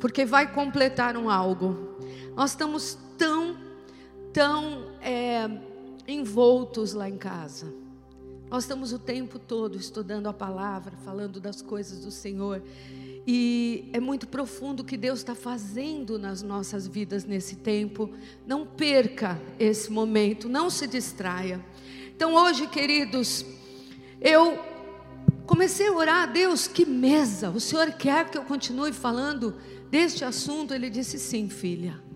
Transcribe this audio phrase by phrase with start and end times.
[0.00, 1.96] porque vai completar um algo.
[2.34, 3.56] Nós estamos tão,
[4.32, 5.48] tão é,
[6.06, 7.72] envoltos lá em casa.
[8.48, 12.62] Nós estamos o tempo todo estudando a palavra, falando das coisas do Senhor.
[13.26, 18.08] E é muito profundo o que Deus está fazendo nas nossas vidas nesse tempo.
[18.46, 21.60] Não perca esse momento, não se distraia.
[22.14, 23.44] Então, hoje, queridos,
[24.20, 24.58] eu
[25.44, 29.56] comecei a orar a Deus, que mesa, o Senhor quer que eu continue falando
[29.90, 30.74] deste assunto?
[30.74, 32.06] Ele disse: sim, filha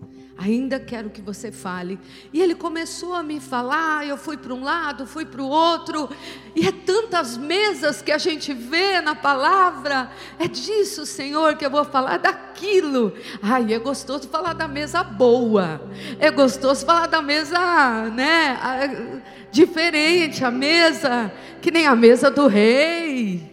[0.41, 1.99] ainda quero que você fale.
[2.33, 6.09] E ele começou a me falar, eu fui para um lado, fui para o outro,
[6.55, 11.69] e é tantas mesas que a gente vê na palavra, é disso, Senhor, que eu
[11.69, 13.13] vou falar, daquilo.
[13.41, 15.81] Ai, é gostoso falar da mesa boa,
[16.19, 23.49] é gostoso falar da mesa, né, diferente, a mesa, que nem a mesa do rei.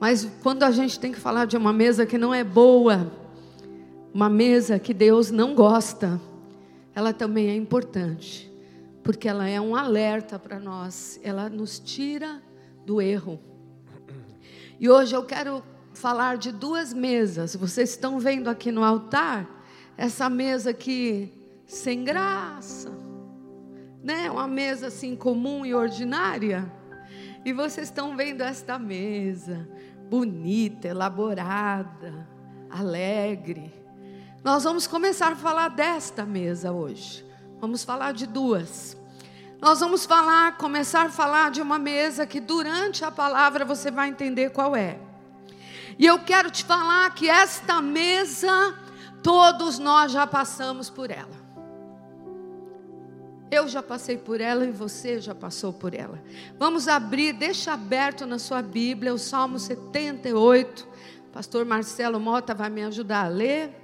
[0.00, 3.19] Mas quando a gente tem que falar de uma mesa que não é boa,
[4.12, 6.20] uma mesa que Deus não gosta,
[6.94, 8.50] ela também é importante,
[9.02, 12.42] porque ela é um alerta para nós, ela nos tira
[12.84, 13.40] do erro.
[14.78, 17.54] E hoje eu quero falar de duas mesas.
[17.54, 19.48] Vocês estão vendo aqui no altar
[19.96, 21.32] essa mesa aqui
[21.66, 22.90] sem graça,
[24.02, 24.30] né?
[24.30, 26.70] Uma mesa assim comum e ordinária.
[27.44, 29.68] E vocês estão vendo esta mesa
[30.08, 32.26] bonita, elaborada,
[32.70, 33.79] alegre
[34.42, 37.24] nós vamos começar a falar desta mesa hoje.
[37.60, 38.96] Vamos falar de duas.
[39.60, 44.08] Nós vamos falar, começar a falar de uma mesa que durante a palavra você vai
[44.08, 44.98] entender qual é.
[45.98, 48.74] E eu quero te falar que esta mesa,
[49.22, 51.38] todos nós já passamos por ela.
[53.50, 56.22] Eu já passei por ela e você já passou por ela.
[56.58, 60.88] Vamos abrir, deixa aberto na sua Bíblia o Salmo 78.
[61.30, 63.79] Pastor Marcelo Mota vai me ajudar a ler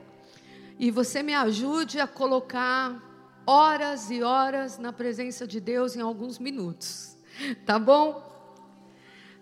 [0.78, 3.02] e você me ajude a colocar
[3.46, 7.16] horas e horas na presença de Deus em alguns minutos,
[7.64, 8.24] tá bom?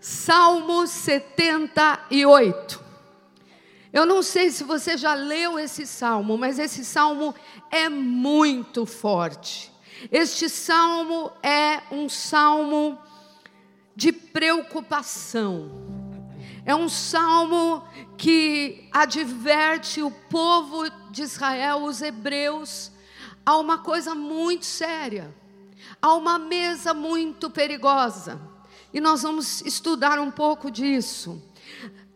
[0.01, 2.85] Salmo 78.
[3.93, 7.35] Eu não sei se você já leu esse salmo, mas esse salmo
[7.71, 9.73] é muito forte.
[10.11, 12.99] Este salmo é um salmo
[13.95, 15.94] de preocupação.
[16.67, 17.83] É um salmo
[18.17, 22.91] que adverte o povo de Israel, os hebreus,
[23.45, 25.35] a uma coisa muito séria,
[26.01, 28.41] a uma mesa muito perigosa.
[28.95, 31.43] E nós vamos estudar um pouco disso.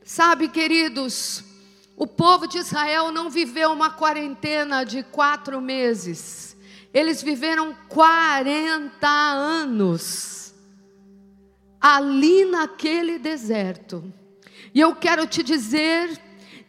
[0.03, 1.45] Sabe, queridos,
[1.95, 6.57] o povo de Israel não viveu uma quarentena de quatro meses,
[6.95, 10.55] eles viveram 40 anos
[11.79, 14.13] ali naquele deserto.
[14.75, 16.21] E eu quero te dizer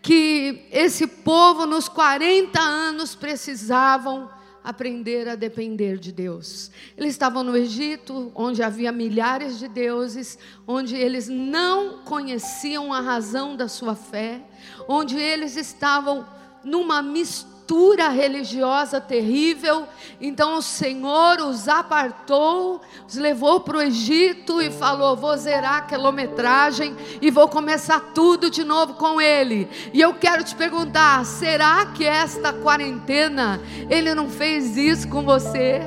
[0.01, 4.29] que esse povo, nos 40 anos, precisavam
[4.63, 6.71] aprender a depender de Deus.
[6.95, 10.37] Eles estavam no Egito, onde havia milhares de deuses,
[10.67, 14.41] onde eles não conheciam a razão da sua fé,
[14.87, 16.25] onde eles estavam
[16.63, 19.87] numa mistura cultura religiosa terrível.
[20.19, 25.81] Então o Senhor os apartou, os levou para o Egito e falou: Vou zerar a
[25.81, 29.69] quilometragem e vou começar tudo de novo com Ele.
[29.93, 35.79] E eu quero te perguntar: será que esta quarentena Ele não fez isso com você?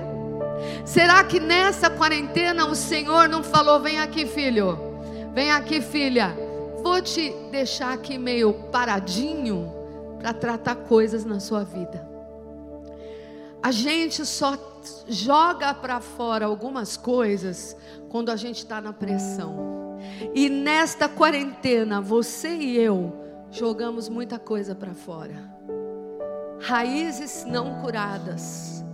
[0.84, 4.78] Será que nessa quarentena o Senhor não falou: Vem aqui, filho,
[5.34, 6.32] vem aqui, filha,
[6.80, 9.81] vou te deixar aqui meio paradinho?
[10.22, 12.08] Para tratar coisas na sua vida.
[13.60, 14.56] A gente só
[15.08, 17.76] joga para fora algumas coisas
[18.08, 19.98] quando a gente está na pressão.
[20.32, 23.12] E nesta quarentena, você e eu
[23.50, 25.34] jogamos muita coisa para fora.
[26.60, 28.84] Raízes não curadas.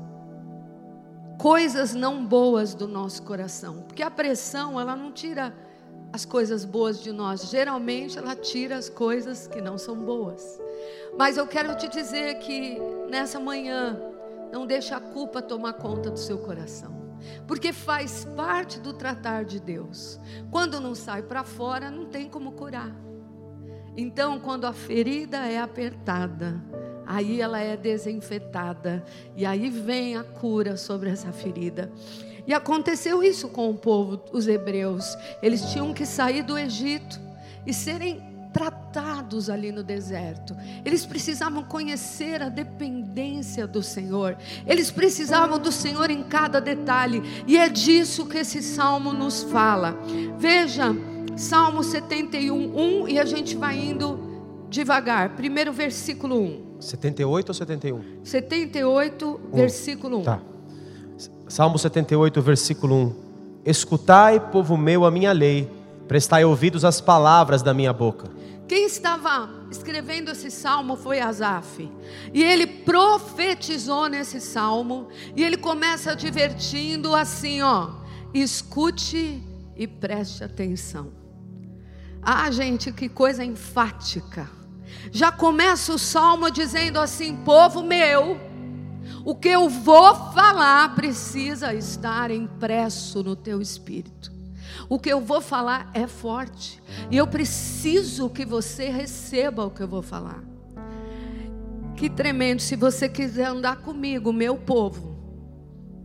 [1.38, 3.82] Coisas não boas do nosso coração.
[3.82, 5.54] Porque a pressão, ela não tira
[6.12, 7.48] as coisas boas de nós.
[7.50, 10.60] Geralmente ela tira as coisas que não são boas.
[11.16, 12.78] Mas eu quero te dizer que
[13.08, 14.00] nessa manhã,
[14.52, 16.96] não deixe a culpa tomar conta do seu coração.
[17.46, 20.18] Porque faz parte do tratar de Deus.
[20.50, 22.94] Quando não sai para fora, não tem como curar.
[23.96, 26.62] Então, quando a ferida é apertada,
[27.04, 29.04] aí ela é desinfetada
[29.34, 31.90] e aí vem a cura sobre essa ferida.
[32.48, 35.18] E aconteceu isso com o povo, os hebreus.
[35.42, 37.20] Eles tinham que sair do Egito
[37.66, 40.56] e serem tratados ali no deserto.
[40.82, 44.38] Eles precisavam conhecer a dependência do Senhor.
[44.66, 47.22] Eles precisavam do Senhor em cada detalhe.
[47.46, 49.94] E é disso que esse salmo nos fala.
[50.38, 50.96] Veja,
[51.36, 55.36] Salmo 71, 1, e a gente vai indo devagar.
[55.36, 56.80] Primeiro versículo 1.
[56.80, 58.24] 78 ou 71?
[58.24, 60.22] 78, versículo 1.
[60.22, 60.40] Tá.
[61.48, 63.14] Salmo 78, versículo 1.
[63.64, 65.70] Escutai, povo meu, a minha lei,
[66.06, 68.30] prestai ouvidos às palavras da minha boca.
[68.68, 71.90] Quem estava escrevendo esse salmo foi Asaf.
[72.34, 75.08] E ele profetizou nesse salmo.
[75.34, 77.92] E ele começa divertindo assim: ó,
[78.34, 79.42] escute
[79.74, 81.12] e preste atenção.
[82.20, 84.50] Ah, gente, que coisa enfática.
[85.10, 88.38] Já começa o salmo dizendo assim: povo meu,
[89.24, 94.32] o que eu vou falar precisa estar impresso no teu espírito.
[94.88, 96.82] O que eu vou falar é forte.
[97.10, 100.42] E eu preciso que você receba o que eu vou falar.
[101.96, 102.60] Que tremendo.
[102.60, 105.16] Se você quiser andar comigo, meu povo,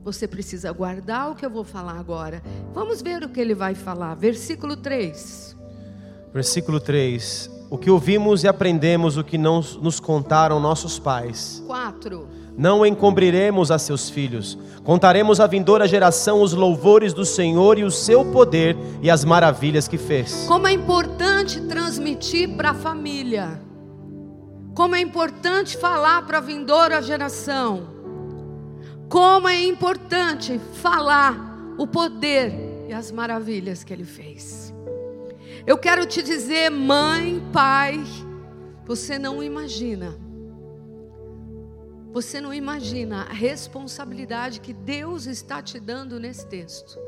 [0.04, 2.44] você precisa guardar o que eu vou falar agora.
[2.74, 4.16] Vamos ver o que ele vai falar.
[4.16, 5.56] Versículo 3.
[6.34, 7.50] Versículo 3.
[7.70, 11.64] O que ouvimos e aprendemos, o que não nos contaram nossos pais.
[11.66, 12.28] 4.
[12.58, 14.58] Não encobriremos a seus filhos.
[14.84, 19.88] Contaremos à vindoura geração os louvores do Senhor e o seu poder e as maravilhas
[19.88, 20.46] que fez.
[20.48, 23.60] Como é importante transmitir para a família.
[24.76, 27.88] Como é importante falar para a vindoura geração.
[29.10, 31.36] Como é importante falar
[31.78, 34.74] o poder e as maravilhas que ele fez.
[35.66, 38.04] Eu quero te dizer, mãe, pai,
[38.86, 40.23] você não imagina
[42.14, 47.00] você não imagina a responsabilidade que Deus está te dando nesse texto.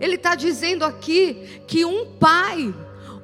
[0.00, 2.74] Ele está dizendo aqui que um pai,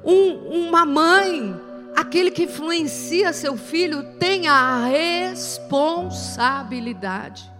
[0.03, 1.59] um, uma mãe,
[1.95, 7.51] aquele que influencia seu filho, tem a responsabilidade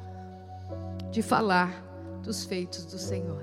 [1.10, 1.84] de falar
[2.22, 3.42] dos feitos do Senhor.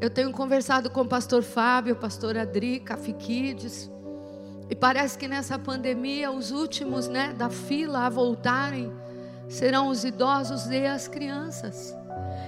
[0.00, 3.90] Eu tenho conversado com o pastor Fábio, pastor Adri, Cafiquides,
[4.68, 8.92] e parece que nessa pandemia, os últimos né, da fila a voltarem
[9.48, 11.94] serão os idosos e as crianças.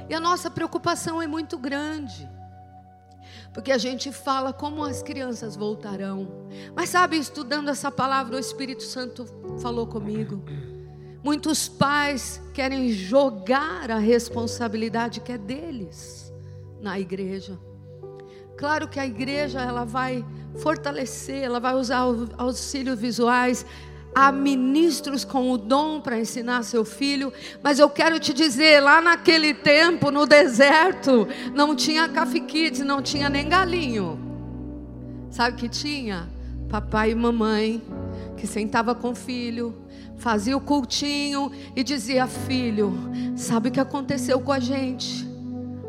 [0.09, 2.29] E a nossa preocupação é muito grande.
[3.53, 6.49] Porque a gente fala como as crianças voltarão.
[6.75, 9.27] Mas sabe, estudando essa palavra, o Espírito Santo
[9.61, 10.43] falou comigo.
[11.23, 16.33] Muitos pais querem jogar a responsabilidade que é deles
[16.81, 17.59] na igreja.
[18.59, 20.25] Claro que a igreja ela vai
[20.57, 22.03] fortalecer, ela vai usar
[22.37, 23.65] auxílios visuais,
[24.13, 27.33] há ministros com o dom para ensinar seu filho,
[27.63, 33.01] mas eu quero te dizer, lá naquele tempo, no deserto, não tinha Café Kids, não
[33.01, 34.19] tinha nem galinho.
[35.31, 36.29] Sabe o que tinha?
[36.69, 37.81] Papai e mamãe,
[38.37, 39.73] que sentava com o filho,
[40.17, 42.93] fazia o cultinho e dizia: Filho,
[43.37, 45.25] sabe o que aconteceu com a gente?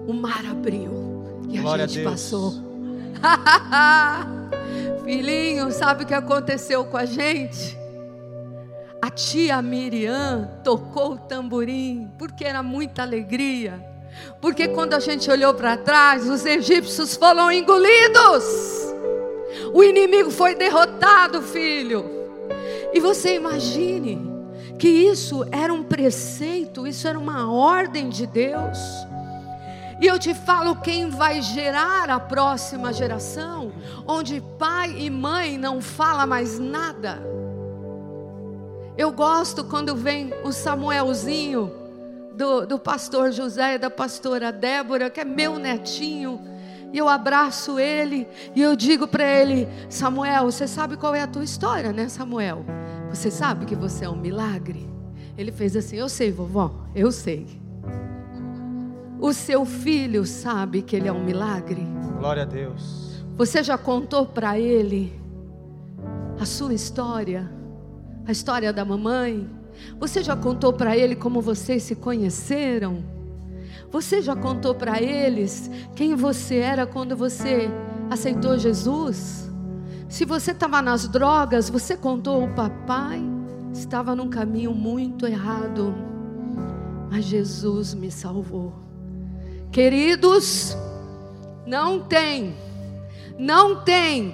[0.08, 1.09] O mar abriu
[1.50, 2.54] e a Glória gente a passou.
[5.04, 7.78] Filhinho, sabe o que aconteceu com a gente?
[9.02, 13.84] A tia Miriam tocou o tamborim porque era muita alegria.
[14.42, 18.44] Porque quando a gente olhou para trás, os egípcios foram engolidos.
[19.74, 22.06] O inimigo foi derrotado, filho.
[22.94, 24.30] E você imagine
[24.78, 28.78] que isso era um preceito, isso era uma ordem de Deus.
[30.02, 33.72] E eu te falo quem vai gerar a próxima geração,
[34.08, 37.20] onde pai e mãe não fala mais nada.
[38.98, 41.72] Eu gosto quando vem o Samuelzinho
[42.34, 46.40] do, do pastor José e da pastora Débora, que é meu netinho.
[46.94, 51.28] E eu abraço ele e eu digo para ele: Samuel, você sabe qual é a
[51.28, 52.66] tua história, né, Samuel?
[53.10, 54.90] Você sabe que você é um milagre?
[55.38, 57.59] Ele fez assim: Eu sei, vovó, eu sei.
[59.20, 61.86] O seu filho sabe que ele é um milagre?
[62.18, 63.24] Glória a Deus.
[63.36, 65.20] Você já contou para ele
[66.40, 67.52] a sua história?
[68.26, 69.50] A história da mamãe?
[70.00, 73.04] Você já contou para ele como vocês se conheceram?
[73.92, 77.70] Você já contou para eles quem você era quando você
[78.10, 79.50] aceitou Jesus?
[80.08, 83.22] Se você estava nas drogas, você contou o papai
[83.74, 85.94] estava num caminho muito errado,
[87.10, 88.89] mas Jesus me salvou.
[89.72, 90.76] Queridos,
[91.64, 92.56] não tem,
[93.38, 94.34] não tem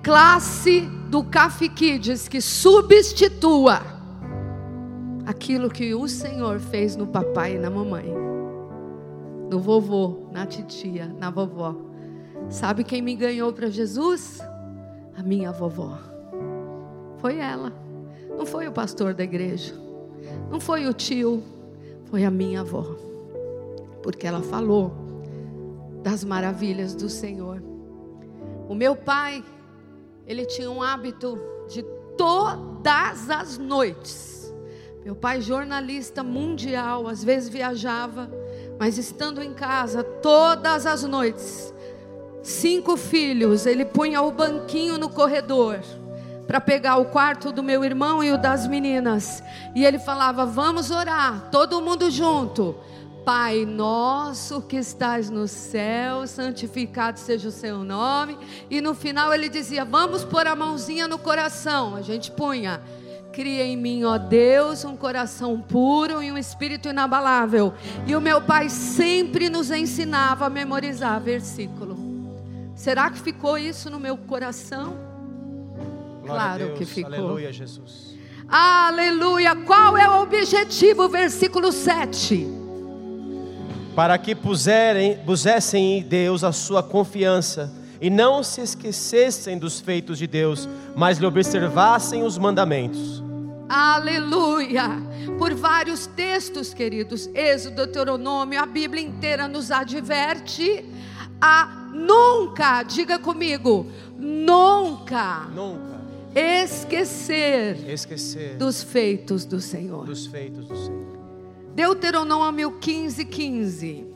[0.00, 3.82] classe do Café Kids que substitua
[5.26, 8.06] aquilo que o Senhor fez no papai e na mamãe,
[9.50, 11.74] no vovô, na titia, na vovó.
[12.48, 14.38] Sabe quem me ganhou para Jesus?
[15.18, 15.98] A minha vovó.
[17.16, 17.72] Foi ela.
[18.38, 19.74] Não foi o pastor da igreja.
[20.48, 21.42] Não foi o tio.
[22.04, 23.05] Foi a minha avó
[24.06, 24.92] porque ela falou
[26.00, 27.60] das maravilhas do Senhor.
[28.68, 29.44] O meu pai,
[30.24, 31.36] ele tinha um hábito
[31.68, 31.82] de
[32.16, 34.54] todas as noites.
[35.04, 38.30] Meu pai, jornalista mundial, às vezes viajava,
[38.78, 41.74] mas estando em casa todas as noites,
[42.44, 45.80] cinco filhos, ele punha o banquinho no corredor
[46.46, 49.42] para pegar o quarto do meu irmão e o das meninas.
[49.74, 52.76] E ele falava: Vamos orar, todo mundo junto.
[53.26, 58.38] Pai nosso que estás no céu, santificado seja o seu nome.
[58.70, 61.96] E no final ele dizia: Vamos pôr a mãozinha no coração.
[61.96, 62.80] A gente punha.
[63.32, 67.74] Cria em mim, ó Deus, um coração puro e um espírito inabalável.
[68.06, 71.98] E o meu pai sempre nos ensinava a memorizar versículo.
[72.76, 74.96] Será que ficou isso no meu coração?
[76.22, 77.12] Glória Claro que ficou.
[77.12, 78.16] Aleluia, Jesus.
[78.48, 79.56] Aleluia!
[79.56, 81.08] Qual é o objetivo?
[81.08, 82.65] Versículo 7.
[83.96, 90.18] Para que puserem, pusessem em Deus a sua confiança e não se esquecessem dos feitos
[90.18, 93.24] de Deus, mas lhe observassem os mandamentos.
[93.66, 95.02] Aleluia!
[95.38, 100.84] Por vários textos, queridos, Êxodo, Deuteronômio, a Bíblia inteira nos adverte
[101.40, 103.86] a nunca, diga comigo,
[104.18, 105.96] nunca Nunca
[106.34, 110.04] esquecer esquecer dos feitos do Senhor.
[110.04, 111.15] dos feitos do Senhor.
[111.76, 114.06] Deuteronômio 15, 15.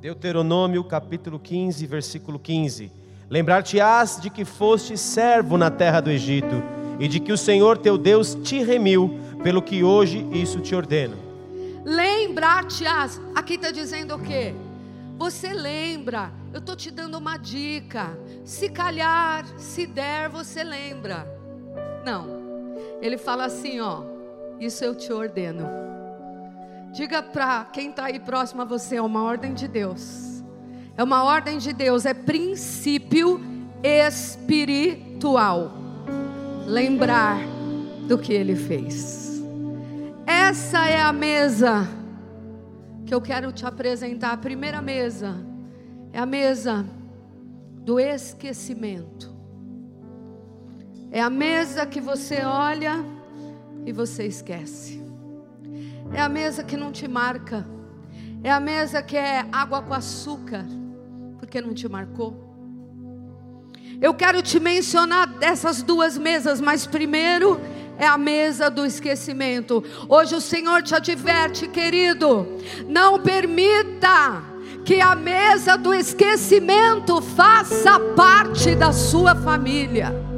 [0.00, 2.92] Deuteronômio capítulo 15, versículo 15.
[3.28, 6.62] Lembrar-te-ás de que foste servo na terra do Egito,
[7.00, 11.16] e de que o Senhor teu Deus te remiu, pelo que hoje isso te ordeno.
[11.84, 13.20] Lembrar-te-ás.
[13.34, 14.54] Aqui está dizendo o quê?
[15.18, 16.30] Você lembra.
[16.52, 18.16] Eu estou te dando uma dica.
[18.44, 21.26] Se calhar, se der, você lembra.
[22.06, 22.28] Não.
[23.02, 24.19] Ele fala assim, ó.
[24.60, 25.66] Isso eu te ordeno.
[26.92, 30.44] Diga para quem está aí próximo a você, é uma ordem de Deus.
[30.96, 33.40] É uma ordem de Deus, é princípio
[33.82, 35.72] espiritual.
[36.66, 37.38] Lembrar
[38.06, 39.40] do que ele fez.
[40.26, 41.88] Essa é a mesa
[43.06, 44.32] que eu quero te apresentar.
[44.32, 45.34] A primeira mesa
[46.12, 46.84] é a mesa
[47.82, 49.34] do esquecimento.
[51.10, 53.19] É a mesa que você olha
[53.84, 55.02] e você esquece.
[56.12, 57.66] É a mesa que não te marca.
[58.42, 60.64] É a mesa que é água com açúcar,
[61.38, 62.48] porque não te marcou.
[64.00, 67.60] Eu quero te mencionar dessas duas mesas, mas primeiro
[67.98, 69.84] é a mesa do esquecimento.
[70.08, 72.46] Hoje o Senhor te adverte, querido,
[72.88, 74.42] não permita
[74.86, 80.29] que a mesa do esquecimento faça parte da sua família.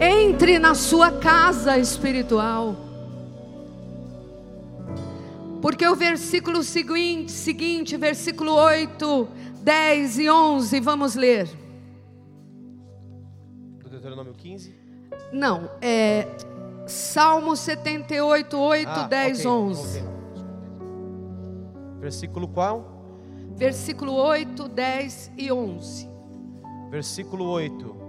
[0.00, 2.76] Entre na sua casa espiritual.
[5.62, 9.28] Porque o versículo seguinte, seguinte, versículo 8,
[9.62, 11.48] 10 e 11, vamos ler.
[13.82, 14.74] Do Deuteronômio 15?
[15.32, 16.26] Não, é
[16.86, 19.98] Salmo 78, 8, Ah, 10, ok, 11.
[20.00, 20.14] ok.
[22.00, 22.92] Versículo qual?
[23.56, 26.10] Versículo 8, 10 e 11.
[26.90, 28.03] Versículo 8.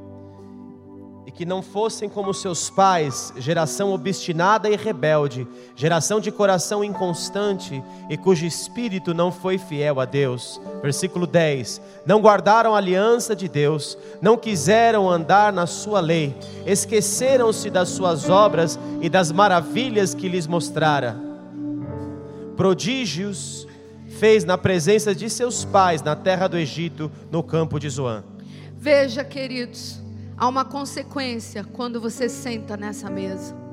[1.26, 7.84] E que não fossem como seus pais, geração obstinada e rebelde, geração de coração inconstante
[8.10, 10.62] e cujo espírito não foi fiel a Deus.
[10.84, 11.82] Versículo 10.
[12.06, 18.30] Não guardaram a aliança de Deus, não quiseram andar na sua lei, esqueceram-se das suas
[18.30, 21.26] obras e das maravilhas que lhes mostrara.
[22.56, 23.68] Prodígios
[24.20, 28.24] fez na presença de seus pais na terra do Egito, no campo de Zoan.
[28.78, 30.00] Veja, queridos,
[30.38, 33.66] há uma consequência quando você senta nessa mesa.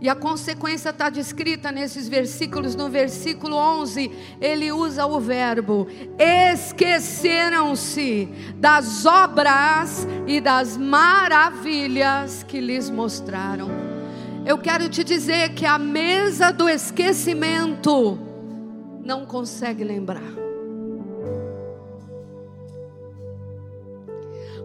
[0.00, 2.74] E a consequência está descrita nesses versículos.
[2.74, 5.86] No versículo 11, ele usa o verbo:
[6.18, 13.68] esqueceram-se das obras e das maravilhas que lhes mostraram.
[14.46, 18.18] Eu quero te dizer que a mesa do esquecimento
[19.04, 20.39] não consegue lembrar.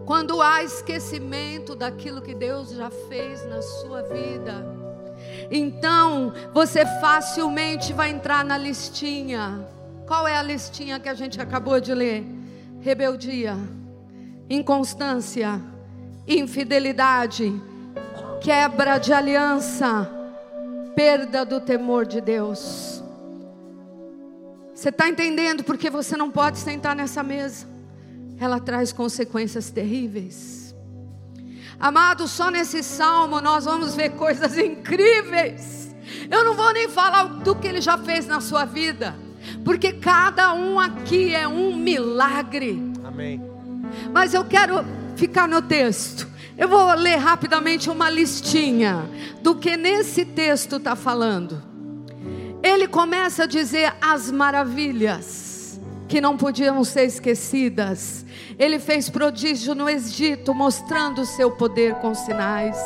[0.06, 4.64] Quando há esquecimento daquilo que Deus já fez na sua vida,
[5.50, 9.66] então você facilmente vai entrar na listinha.
[10.06, 12.24] Qual é a listinha que a gente acabou de ler?
[12.80, 13.56] Rebeldia,
[14.48, 15.60] inconstância,
[16.28, 17.52] infidelidade,
[18.40, 20.08] quebra de aliança,
[20.94, 23.02] perda do temor de Deus.
[24.72, 27.75] Você está entendendo porque você não pode sentar nessa mesa?
[28.38, 30.74] Ela traz consequências terríveis.
[31.78, 35.94] Amado, só nesse salmo nós vamos ver coisas incríveis.
[36.30, 39.14] Eu não vou nem falar do que ele já fez na sua vida,
[39.64, 42.80] porque cada um aqui é um milagre.
[43.04, 43.42] Amém.
[44.12, 44.84] Mas eu quero
[45.16, 46.28] ficar no texto.
[46.56, 49.08] Eu vou ler rapidamente uma listinha
[49.42, 51.62] do que nesse texto está falando.
[52.62, 58.25] Ele começa a dizer as maravilhas que não podiam ser esquecidas
[58.58, 62.76] ele fez prodígio no Egito, mostrando o seu poder com sinais.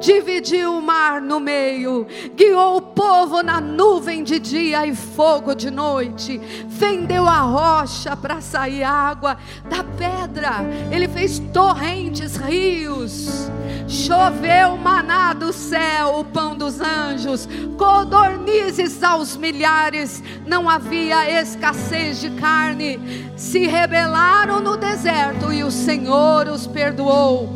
[0.00, 5.70] Dividiu o mar no meio, guiou o povo na nuvem de dia e fogo de
[5.70, 6.40] noite.
[6.78, 9.36] Fendeu a rocha para sair água
[9.68, 10.64] da pedra.
[10.90, 13.50] Ele fez torrentes, rios.
[13.86, 20.22] Choveu maná do céu, o pão dos anjos, codornizes aos milhares.
[20.46, 23.00] Não havia escassez de carne.
[23.36, 27.48] Se rebelaram no deserto deserto e o Senhor os perdoou.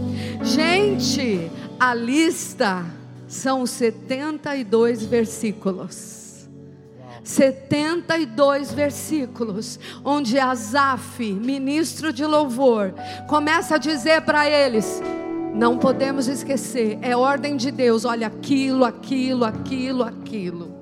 [0.42, 1.50] Gente,
[1.80, 2.84] a lista
[3.26, 6.46] são 72 versículos.
[7.24, 12.94] 72 versículos, onde Asaf, ministro de louvor,
[13.26, 15.02] começa a dizer para eles:
[15.54, 20.74] não podemos esquecer, é ordem de Deus, olha aquilo, aquilo, aquilo, aquilo.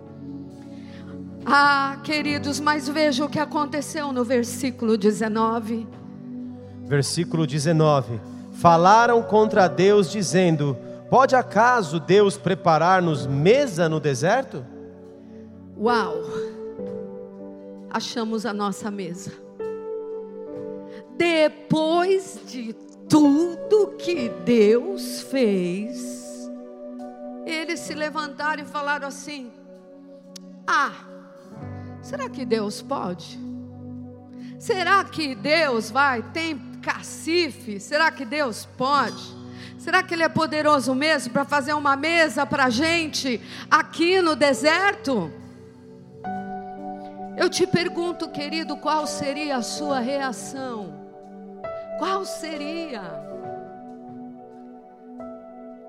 [1.47, 6.02] Ah, queridos, mas veja o que aconteceu no versículo 19
[6.93, 8.21] versículo 19:
[8.53, 10.77] Falaram contra Deus, dizendo:
[11.09, 14.63] Pode acaso Deus preparar-nos mesa no deserto?
[15.75, 16.17] Uau!
[17.89, 19.33] Achamos a nossa mesa.
[21.17, 22.75] Depois de
[23.09, 26.51] tudo que Deus fez,
[27.47, 29.51] eles se levantaram e falaram assim:
[30.67, 30.93] Ah,
[32.03, 33.41] será que Deus pode?
[34.59, 36.23] Será que Deus vai?
[36.35, 37.81] Tem cacife?
[37.81, 39.23] Será que Deus pode?
[39.79, 44.37] Será que Ele é poderoso mesmo para fazer uma mesa para a gente aqui no
[44.37, 45.33] deserto?
[47.37, 50.95] Eu te pergunto, querido, qual seria a sua reação?
[51.99, 53.32] Qual seria?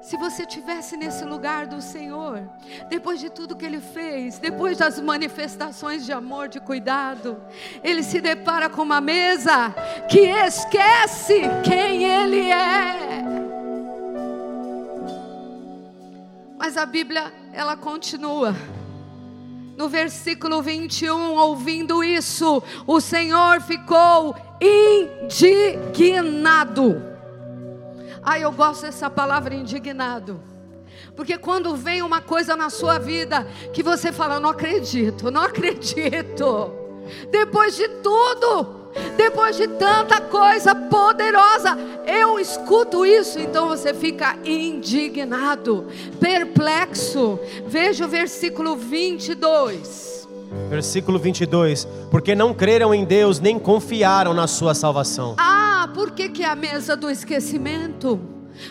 [0.03, 2.43] Se você tivesse nesse lugar do Senhor,
[2.89, 7.41] depois de tudo que Ele fez, depois das manifestações de amor, de cuidado,
[7.82, 9.73] Ele se depara com uma mesa
[10.10, 13.23] que esquece quem Ele é.
[16.58, 18.54] Mas a Bíblia, ela continua.
[19.78, 24.36] No versículo 21, ouvindo isso, o Senhor ficou
[25.32, 27.12] indignado
[28.25, 30.41] ah, eu gosto dessa palavra indignado.
[31.15, 36.71] Porque quando vem uma coisa na sua vida que você fala, não acredito, não acredito.
[37.29, 38.83] Depois de tudo,
[39.17, 45.88] depois de tanta coisa poderosa, eu escuto isso, então você fica indignado,
[46.19, 47.39] perplexo.
[47.67, 50.22] Veja o versículo 22.
[50.70, 55.36] Versículo 22: Porque não creram em Deus, nem confiaram na sua salvação.
[55.38, 58.20] Ah, por que, que é a mesa do esquecimento?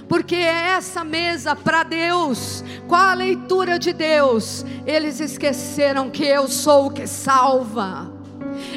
[0.08, 6.48] Porque é essa mesa para Deus, com a leitura de Deus, eles esqueceram que eu
[6.48, 8.21] sou o que salva.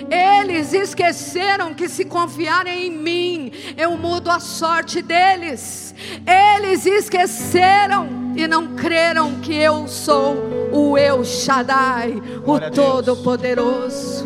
[0.09, 5.93] Eles esqueceram que se confiarem em mim, eu mudo a sorte deles.
[6.25, 10.35] Eles esqueceram e não creram que eu sou
[10.71, 14.25] o Eu Shaddai, o Todo-Poderoso.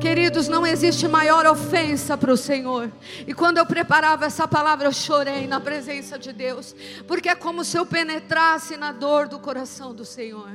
[0.00, 2.90] Queridos, não existe maior ofensa para o Senhor.
[3.24, 6.74] E quando eu preparava essa palavra, eu chorei na presença de Deus,
[7.06, 10.50] porque é como se eu penetrasse na dor do coração do Senhor.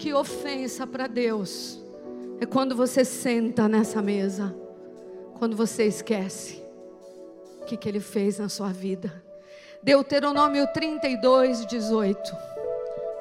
[0.00, 1.78] Que ofensa para Deus
[2.40, 4.56] é quando você senta nessa mesa,
[5.38, 6.64] quando você esquece
[7.60, 9.12] o que, que Ele fez na sua vida.
[9.82, 12.18] Deuteronômio 32, 18.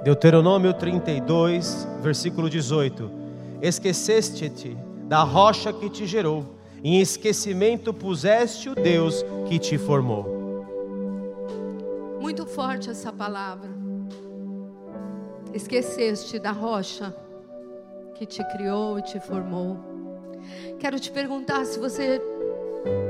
[0.06, 3.12] Deuteronômio 32, versículo 18
[3.62, 6.46] esqueceste-te da rocha que te gerou,
[6.82, 10.63] em esquecimento puseste o Deus que te formou.
[12.22, 13.88] Muito forte essa palavra.
[15.54, 17.16] Esqueceste da rocha
[18.16, 19.78] que te criou e te formou.
[20.80, 22.22] Quero te perguntar se você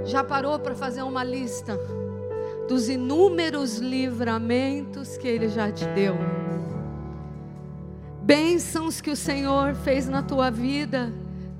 [0.06, 1.78] já parou para fazer uma lista
[2.67, 6.15] dos inúmeros livramentos que Ele já te deu
[8.30, 11.12] bênçãos que o Senhor fez na tua vida,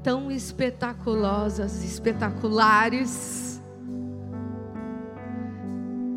[0.04, 3.60] tão espetaculosas, espetaculares.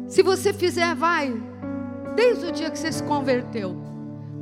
[0.07, 1.33] Se você fizer, vai,
[2.14, 3.81] desde o dia que você se converteu,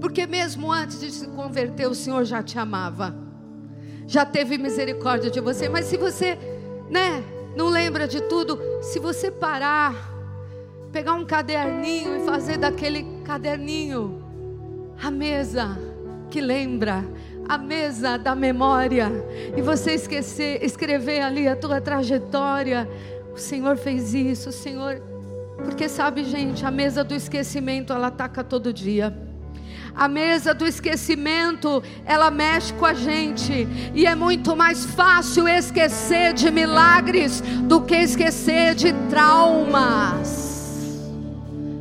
[0.01, 3.15] porque mesmo antes de se converter, o Senhor já te amava,
[4.07, 5.69] já teve misericórdia de você.
[5.69, 6.39] Mas se você,
[6.89, 7.23] né,
[7.57, 9.95] não lembra de tudo, se você parar,
[10.91, 14.25] pegar um caderninho e fazer daquele caderninho
[15.01, 15.79] a mesa
[16.31, 17.05] que lembra
[17.49, 19.11] a mesa da memória
[19.57, 22.89] e você esquecer, escrever ali a tua trajetória.
[23.35, 25.03] O Senhor fez isso, o Senhor.
[25.57, 29.30] Porque sabe, gente, a mesa do esquecimento ela ataca todo dia.
[29.95, 33.67] A mesa do esquecimento, ela mexe com a gente.
[33.95, 40.51] E é muito mais fácil esquecer de milagres do que esquecer de traumas.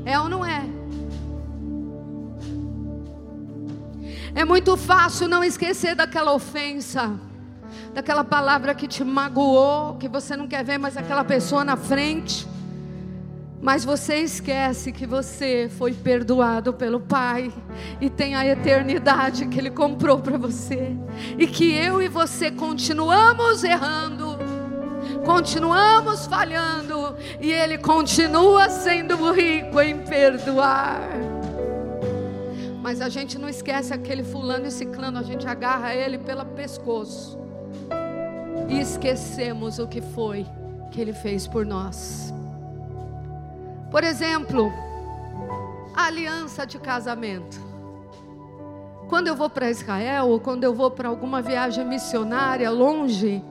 [0.06, 0.64] É ou não é?
[4.34, 7.12] É muito fácil não esquecer daquela ofensa,
[7.94, 12.49] daquela palavra que te magoou, que você não quer ver mais aquela pessoa na frente.
[13.62, 17.52] Mas você esquece que você foi perdoado pelo Pai
[18.00, 20.96] e tem a eternidade que Ele comprou para você,
[21.38, 24.38] e que eu e você continuamos errando,
[25.26, 31.10] continuamos falhando, e Ele continua sendo rico em perdoar.
[32.82, 37.38] Mas a gente não esquece aquele fulano e ciclano, a gente agarra ele pelo pescoço
[38.70, 40.46] e esquecemos o que foi
[40.90, 42.34] que ele fez por nós.
[43.92, 44.72] Por exemplo,
[45.96, 47.60] a aliança de casamento.
[49.08, 53.44] Quando eu vou para Israel, ou quando eu vou para alguma viagem missionária longe,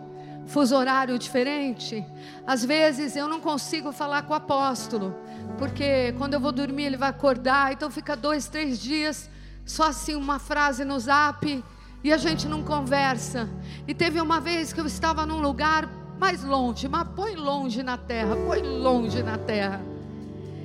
[0.46, 2.06] fuso horário diferente,
[2.46, 5.14] às vezes eu não consigo falar com o apóstolo,
[5.58, 9.28] porque quando eu vou dormir ele vai acordar, então fica dois, três dias,
[9.66, 11.64] só assim uma frase no zap,
[12.04, 13.48] e a gente não conversa.
[13.88, 17.98] E teve uma vez que eu estava num lugar mais longe, mas põe longe na
[17.98, 19.97] terra, põe longe na terra.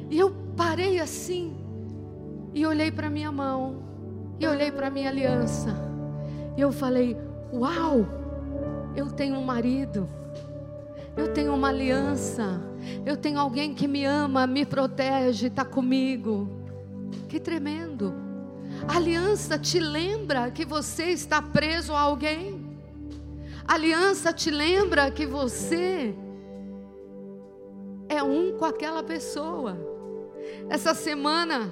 [0.10, 1.56] E eu parei assim
[2.54, 3.84] e olhei para minha mão
[4.40, 5.76] e olhei para minha aliança.
[6.56, 7.18] E eu falei:
[7.52, 8.06] "Uau!
[8.96, 10.08] Eu tenho um marido.
[11.16, 12.62] Eu tenho uma aliança.
[13.06, 16.48] Eu tenho alguém que me ama, me protege, está comigo.
[17.28, 18.14] Que tremendo.
[18.88, 22.62] A aliança te lembra que você está preso a alguém.
[23.66, 26.14] A aliança te lembra que você
[28.10, 29.93] é um com aquela pessoa.
[30.70, 31.72] Essa semana,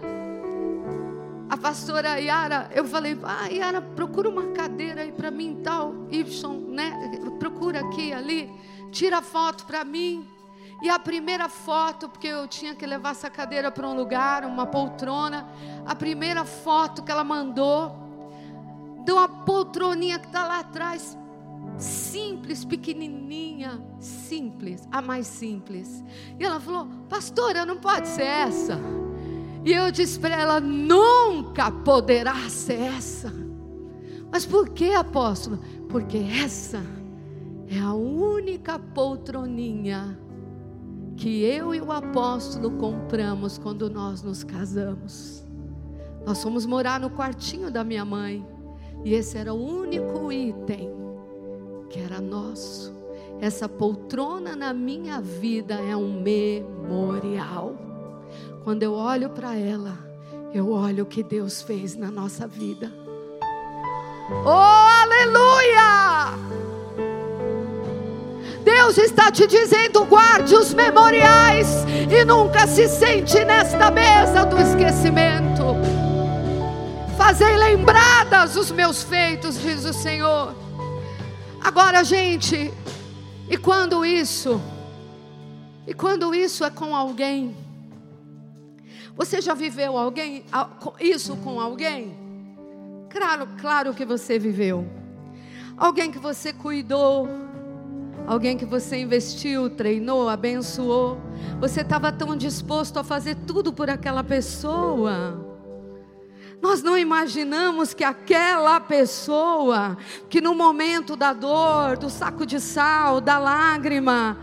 [1.50, 6.60] a pastora Yara, eu falei, ah, Yara, procura uma cadeira aí para mim, tal, Y,
[6.70, 6.92] né?
[7.40, 8.52] Procura aqui, ali,
[8.92, 10.28] tira foto para mim.
[10.82, 14.66] E a primeira foto, porque eu tinha que levar essa cadeira para um lugar, uma
[14.66, 15.48] poltrona,
[15.86, 17.96] a primeira foto que ela mandou,
[19.06, 21.18] de uma poltroninha que está lá atrás,
[21.84, 26.04] simples, pequenininha, simples, a mais simples.
[26.40, 28.80] E ela falou: Pastora, não pode ser essa.
[29.66, 33.34] E eu disse para ela: Nunca poderá ser essa.
[34.32, 35.60] Mas por que, apóstolo?
[35.90, 36.82] Porque essa
[37.68, 40.18] é a única poltroninha
[41.18, 45.46] que eu e o apóstolo compramos quando nós nos casamos.
[46.26, 48.46] Nós fomos morar no quartinho da minha mãe.
[49.04, 51.01] E esse era o único item
[51.92, 52.94] que era nosso.
[53.42, 57.76] Essa poltrona na minha vida é um memorial.
[58.64, 59.98] Quando eu olho para ela,
[60.54, 62.92] eu olho o que Deus fez na nossa vida.
[64.46, 64.50] Oh,
[65.04, 66.32] aleluia!
[68.64, 71.68] Deus está te dizendo: guarde os memoriais
[72.10, 75.76] e nunca se sente nesta mesa do esquecimento.
[77.18, 80.56] Fazei lembradas os meus feitos, diz o Senhor.
[81.64, 82.74] Agora, gente,
[83.48, 84.60] e quando isso?
[85.86, 87.56] E quando isso é com alguém?
[89.16, 90.44] Você já viveu alguém
[91.00, 92.18] isso com alguém?
[93.10, 94.88] Claro, claro que você viveu.
[95.78, 97.30] Alguém que você cuidou,
[98.26, 101.20] alguém que você investiu, treinou, abençoou.
[101.60, 105.51] Você estava tão disposto a fazer tudo por aquela pessoa.
[106.62, 109.98] Nós não imaginamos que aquela pessoa,
[110.30, 114.38] que no momento da dor, do saco de sal, da lágrima,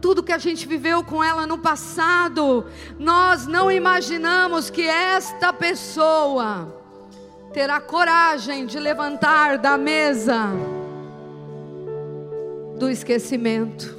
[0.00, 2.66] tudo que a gente viveu com ela no passado,
[2.98, 6.74] nós não imaginamos que esta pessoa
[7.52, 10.48] terá coragem de levantar da mesa
[12.78, 13.96] do esquecimento.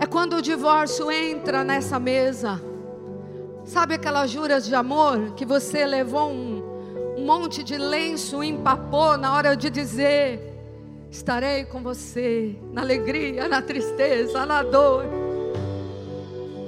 [0.00, 2.60] É quando o divórcio entra nessa mesa.
[3.64, 9.34] Sabe aquelas juras de amor que você levou um, um monte de lenço, empapou na
[9.34, 10.38] hora de dizer:
[11.10, 15.04] Estarei com você na alegria, na tristeza, na dor.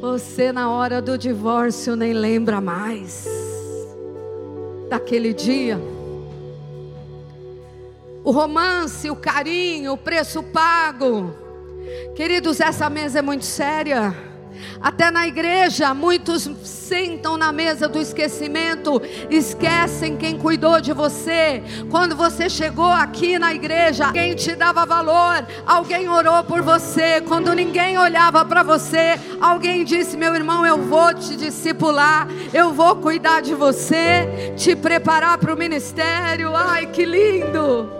[0.00, 3.26] Você, na hora do divórcio, nem lembra mais
[4.88, 5.78] daquele dia.
[8.24, 11.34] O romance, o carinho, o preço pago.
[12.14, 14.14] Queridos, essa mesa é muito séria.
[14.80, 21.62] Até na igreja, muitos sentam na mesa do esquecimento, esquecem quem cuidou de você.
[21.90, 27.20] Quando você chegou aqui na igreja, alguém te dava valor, alguém orou por você.
[27.20, 32.96] Quando ninguém olhava para você, alguém disse: Meu irmão, eu vou te discipular, eu vou
[32.96, 36.54] cuidar de você, te preparar para o ministério.
[36.54, 37.90] Ai, que lindo!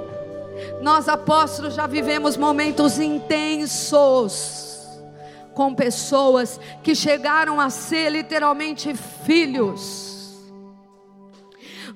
[0.80, 4.65] Nós apóstolos já vivemos momentos intensos
[5.56, 10.44] com pessoas que chegaram a ser literalmente filhos.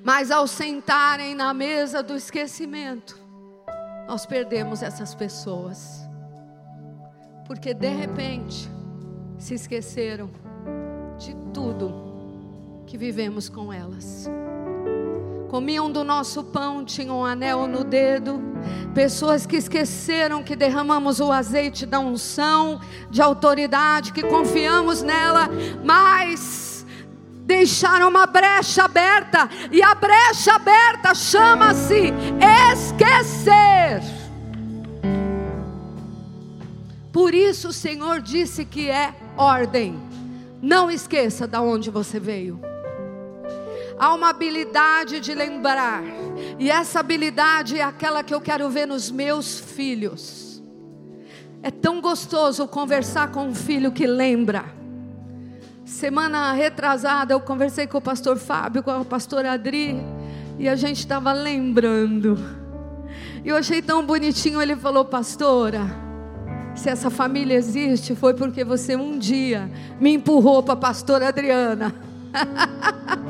[0.03, 3.15] Mas ao sentarem na mesa do esquecimento,
[4.07, 6.01] nós perdemos essas pessoas.
[7.45, 8.67] Porque de repente
[9.37, 10.31] se esqueceram
[11.19, 14.27] de tudo que vivemos com elas
[15.51, 18.41] comiam do nosso pão, tinham um anel no dedo,
[18.95, 25.49] pessoas que esqueceram que derramamos o azeite da unção, de autoridade, que confiamos nela,
[25.83, 26.85] mas
[27.43, 32.13] deixaram uma brecha aberta, e a brecha aberta chama-se
[32.71, 34.01] esquecer.
[37.11, 39.99] Por isso o Senhor disse que é ordem.
[40.61, 42.71] Não esqueça de onde você veio
[44.01, 46.01] há uma habilidade de lembrar,
[46.57, 50.59] e essa habilidade é aquela que eu quero ver nos meus filhos.
[51.61, 54.65] É tão gostoso conversar com um filho que lembra.
[55.85, 59.95] Semana retrasada eu conversei com o pastor Fábio, com a pastora Adri,
[60.57, 62.39] e a gente estava lembrando.
[63.45, 65.81] E eu achei tão bonitinho, ele falou, pastora,
[66.73, 71.93] se essa família existe, foi porque você um dia me empurrou para a pastora Adriana.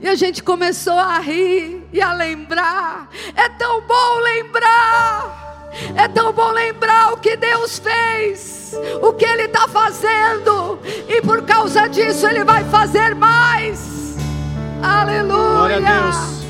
[0.00, 3.10] E a gente começou a rir e a lembrar.
[3.36, 5.40] É tão bom lembrar.
[5.94, 11.42] É tão bom lembrar o que Deus fez, o que Ele está fazendo, e por
[11.42, 14.16] causa disso Ele vai fazer mais.
[14.82, 15.36] Aleluia.
[15.36, 16.40] Glória a Deus.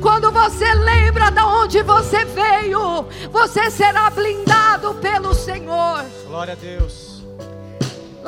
[0.00, 6.04] Quando você lembra de onde você veio, você será blindado pelo Senhor.
[6.26, 7.07] Glória a Deus.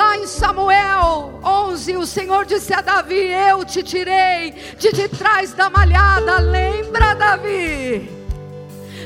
[0.00, 5.52] Lá em Samuel 11, o Senhor disse a Davi: Eu te tirei de de trás
[5.52, 6.38] da malhada.
[6.40, 8.10] Lembra, Davi?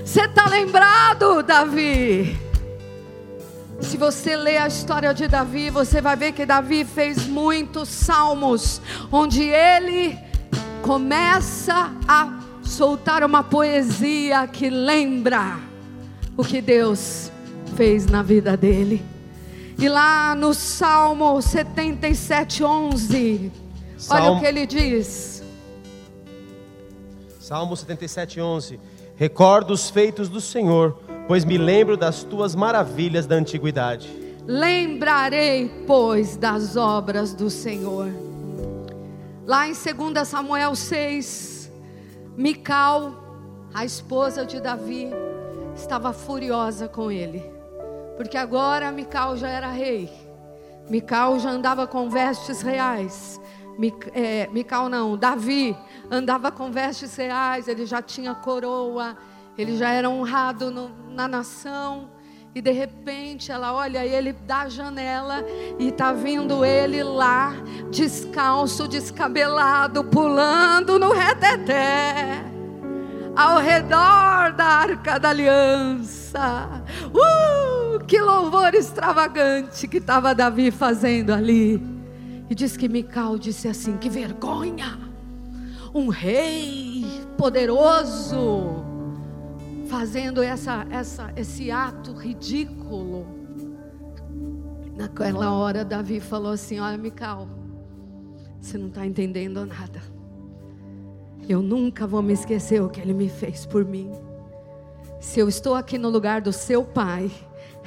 [0.04, 2.38] Você está lembrado, Davi?
[3.80, 8.80] Se você ler a história de Davi, você vai ver que Davi fez muitos salmos,
[9.10, 10.16] onde ele
[10.80, 15.58] começa a soltar uma poesia que lembra
[16.36, 17.32] o que Deus
[17.74, 19.13] fez na vida dele.
[19.76, 23.52] E lá no Salmo 77, 11,
[23.98, 25.42] Salmo, olha o que ele diz.
[27.40, 28.80] Salmo 77, 11.
[29.16, 34.08] Recordo os feitos do Senhor, pois me lembro das tuas maravilhas da antiguidade.
[34.46, 38.08] Lembrarei, pois, das obras do Senhor.
[39.44, 41.70] Lá em 2 Samuel 6,
[42.36, 43.12] Mical,
[43.74, 45.10] a esposa de Davi,
[45.74, 47.53] estava furiosa com ele
[48.16, 50.10] porque agora Mical já era rei.
[50.88, 53.40] Mical já andava com vestes reais.
[54.12, 55.76] É, Mical não, Davi
[56.10, 59.16] andava com vestes reais, ele já tinha coroa,
[59.58, 62.10] ele já era honrado no, na nação.
[62.54, 65.44] E de repente ela olha ele da janela
[65.76, 67.52] e está vindo ele lá,
[67.90, 72.53] descalço, descabelado, pulando no reteté
[73.36, 76.68] ao redor da arca da aliança.
[77.06, 81.82] Uh, que louvor extravagante que estava Davi fazendo ali.
[82.48, 84.98] E diz que Mical disse assim: que vergonha!
[85.94, 87.04] Um rei
[87.38, 88.84] poderoso
[89.88, 93.26] fazendo essa, essa, esse ato ridículo.
[94.96, 97.48] Naquela hora, Davi falou assim: Olha, Mical,
[98.60, 100.13] você não está entendendo nada.
[101.48, 104.10] Eu nunca vou me esquecer o que Ele me fez por mim.
[105.20, 107.30] Se eu estou aqui no lugar do seu pai,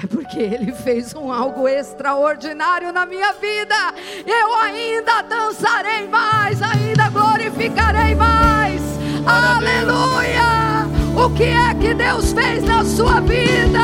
[0.02, 3.94] é porque Ele fez um algo extraordinário na minha vida.
[4.26, 8.82] Eu ainda dançarei mais, ainda glorificarei mais.
[9.26, 10.88] Aleluia!
[11.16, 13.80] O que é que Deus fez na sua vida?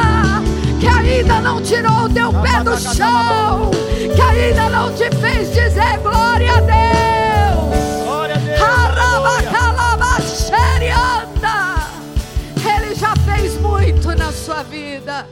[0.79, 3.71] Que ainda não tirou o teu pé do chão,
[4.15, 7.12] que ainda não te fez dizer glória a Deus.
[14.33, 15.27] Sua vida.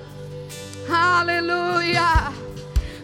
[0.89, 2.31] Aleluia.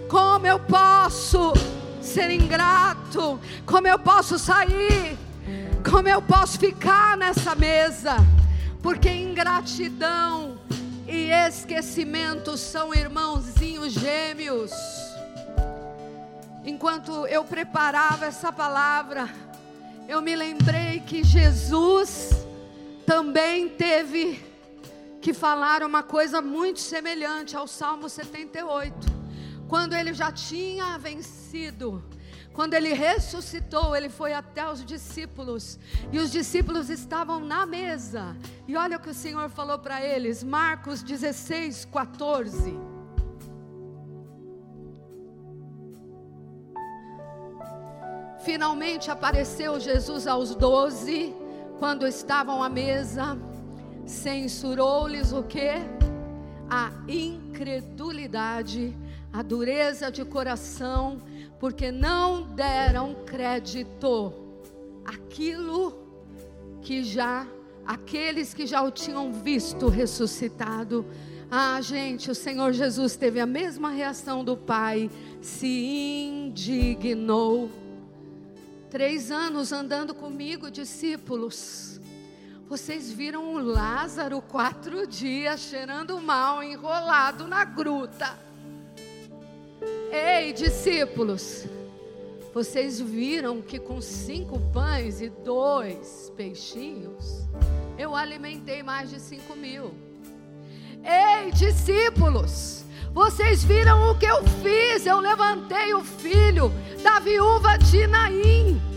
[0.08, 1.54] Como eu posso
[2.02, 3.40] ser ingrato?
[3.66, 5.18] Como eu posso sair?
[5.90, 8.16] Como eu posso ficar nessa mesa?
[8.82, 10.60] Porque ingratidão
[11.08, 14.72] e esquecimento são irmãozinhos gêmeos.
[16.64, 19.30] enquanto eu preparava essa palavra,
[20.08, 22.46] eu me lembrei que Jesus
[23.06, 24.46] também teve
[25.28, 28.96] que falar uma coisa muito semelhante ao Salmo 78,
[29.68, 32.02] quando ele já tinha vencido.
[32.54, 35.78] Quando ele ressuscitou, ele foi até os discípulos,
[36.14, 38.38] e os discípulos estavam na mesa.
[38.70, 42.80] E olha o que o Senhor falou para eles, Marcos 16, 14.
[48.46, 51.36] Finalmente apareceu Jesus aos doze,
[51.80, 53.38] quando estavam à mesa,
[54.08, 55.70] censurou-lhes o que?
[56.70, 58.98] A incredulidade,
[59.32, 61.22] a dureza de coração,
[61.60, 64.34] porque não deram crédito
[65.06, 65.98] aquilo
[66.82, 67.46] que já
[67.86, 71.06] aqueles que já o tinham visto ressuscitado.
[71.50, 75.68] Ah, gente, o Senhor Jesus teve a mesma reação do Pai, se
[76.26, 77.70] indignou
[78.90, 81.97] Três anos andando comigo, discípulos.
[82.70, 88.38] Vocês viram o Lázaro quatro dias cheirando mal, enrolado na gruta.
[90.12, 91.66] Ei, discípulos,
[92.54, 97.48] vocês viram que com cinco pães e dois peixinhos,
[97.98, 99.94] eu alimentei mais de cinco mil.
[101.06, 105.06] Ei, discípulos, vocês viram o que eu fiz?
[105.06, 106.70] Eu levantei o filho
[107.02, 108.97] da viúva de Naim.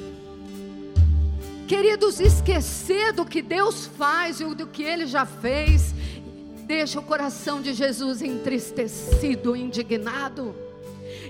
[1.70, 5.94] Queridos, esquecer do que Deus faz e do que Ele já fez,
[6.66, 10.52] deixa o coração de Jesus entristecido, indignado.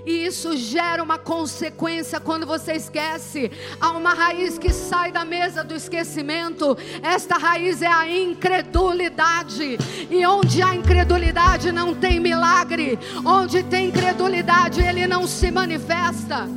[0.03, 3.51] E isso gera uma consequência quando você esquece.
[3.79, 6.75] Há uma raiz que sai da mesa do esquecimento.
[7.03, 9.77] Esta raiz é a incredulidade.
[10.09, 12.97] E onde há incredulidade não tem milagre.
[13.23, 16.49] Onde tem incredulidade, ele não se manifesta.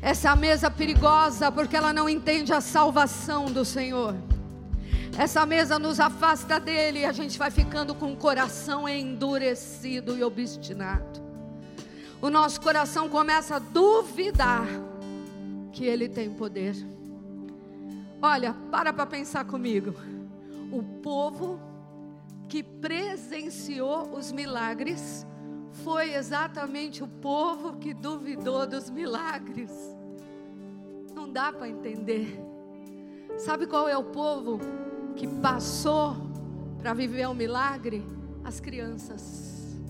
[0.00, 4.14] Essa é mesa perigosa porque ela não entende a salvação do Senhor.
[5.18, 10.24] Essa mesa nos afasta dele e a gente vai ficando com o coração endurecido e
[10.24, 11.20] obstinado.
[12.18, 14.66] O nosso coração começa a duvidar
[15.70, 16.74] que ele tem poder.
[18.22, 19.94] Olha, para para pensar comigo.
[20.72, 21.60] O povo
[22.48, 25.26] que presenciou os milagres
[25.72, 29.70] foi exatamente o povo que duvidou dos milagres.
[31.14, 32.38] Não dá para entender.
[33.38, 34.60] Sabe qual é o povo
[35.16, 36.16] que passou
[36.78, 38.04] para viver um milagre?
[38.44, 39.80] As crianças.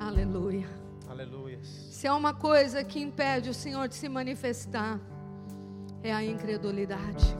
[0.00, 0.66] Aleluia.
[1.08, 1.58] Aleluia.
[1.62, 5.00] Se é uma coisa que impede o Senhor de se manifestar,
[6.02, 7.36] é a incredulidade.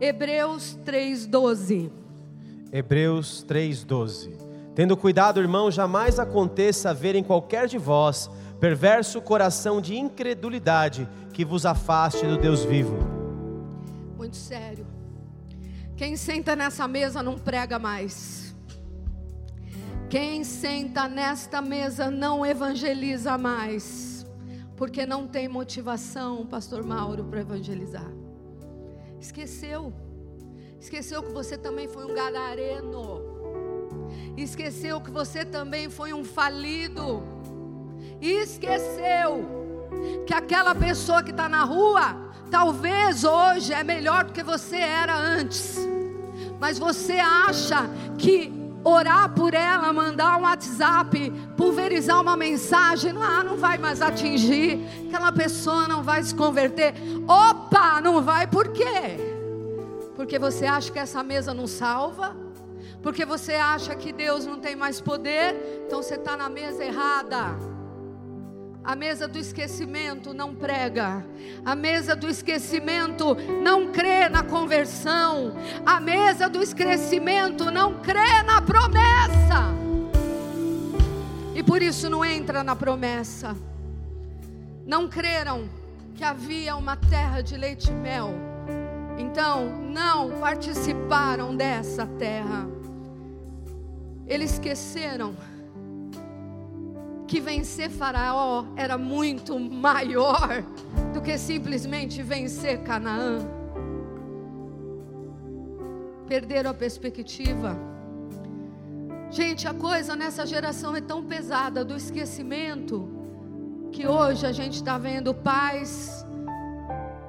[0.00, 1.90] Hebreus 3:12.
[2.72, 4.49] Hebreus 3:12.
[4.74, 8.30] Tendo cuidado, irmão, jamais aconteça haver em qualquer de vós
[8.60, 12.98] perverso coração de incredulidade que vos afaste do Deus vivo.
[14.16, 14.86] Muito sério.
[15.96, 18.54] Quem senta nessa mesa não prega mais.
[20.08, 24.26] Quem senta nesta mesa não evangeliza mais.
[24.76, 28.10] Porque não tem motivação, Pastor Mauro, para evangelizar.
[29.20, 29.92] Esqueceu.
[30.80, 33.29] Esqueceu que você também foi um gadareno
[34.36, 37.22] Esqueceu que você também foi um falido.
[38.20, 39.60] Esqueceu
[40.26, 42.16] que aquela pessoa que está na rua,
[42.50, 45.78] talvez hoje é melhor do que você era antes.
[46.58, 47.88] Mas você acha
[48.18, 54.80] que orar por ela, mandar um WhatsApp, pulverizar uma mensagem, ah, não vai mais atingir,
[55.06, 56.94] aquela pessoa não vai se converter.
[57.26, 59.18] Opa, não vai por quê?
[60.16, 62.36] Porque você acha que essa mesa não salva?
[63.02, 67.56] Porque você acha que Deus não tem mais poder, então você está na mesa errada.
[68.82, 71.24] A mesa do esquecimento não prega.
[71.64, 75.54] A mesa do esquecimento não crê na conversão.
[75.84, 79.74] A mesa do esquecimento não crê na promessa.
[81.54, 83.54] E por isso não entra na promessa.
[84.86, 85.68] Não creram
[86.14, 88.34] que havia uma terra de leite e mel.
[89.18, 92.66] Então não participaram dessa terra.
[94.30, 95.34] Eles esqueceram
[97.26, 100.62] que vencer Faraó era muito maior
[101.12, 103.40] do que simplesmente vencer Canaã.
[106.28, 107.76] Perderam a perspectiva.
[109.32, 113.08] Gente, a coisa nessa geração é tão pesada do esquecimento
[113.90, 116.24] que hoje a gente está vendo pais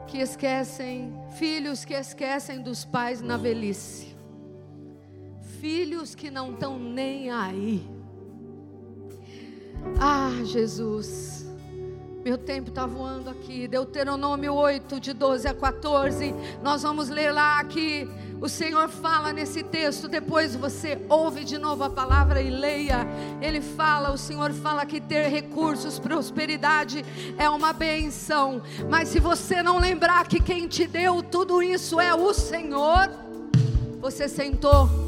[0.05, 4.10] que esquecem, filhos que esquecem dos pais na velhice.
[5.61, 7.87] Filhos que não estão nem aí.
[9.99, 11.45] Ah, Jesus.
[12.25, 13.67] Meu tempo está voando aqui.
[13.67, 16.33] Deuteronômio 8, de 12 a 14.
[16.63, 18.09] Nós vamos ler lá que
[18.41, 20.07] o Senhor fala nesse texto.
[20.07, 23.05] Depois você ouve de novo a palavra e leia.
[23.39, 27.05] Ele fala, o Senhor fala que ter recursos, prosperidade
[27.37, 28.63] é uma benção.
[28.89, 33.11] Mas se você não lembrar que quem te deu tudo isso é o Senhor,
[33.99, 35.00] você sentou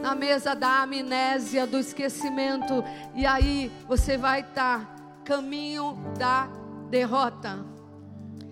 [0.00, 2.82] na mesa da amnésia, do esquecimento,
[3.14, 6.48] e aí você vai estar tá caminho da
[6.90, 7.58] derrota.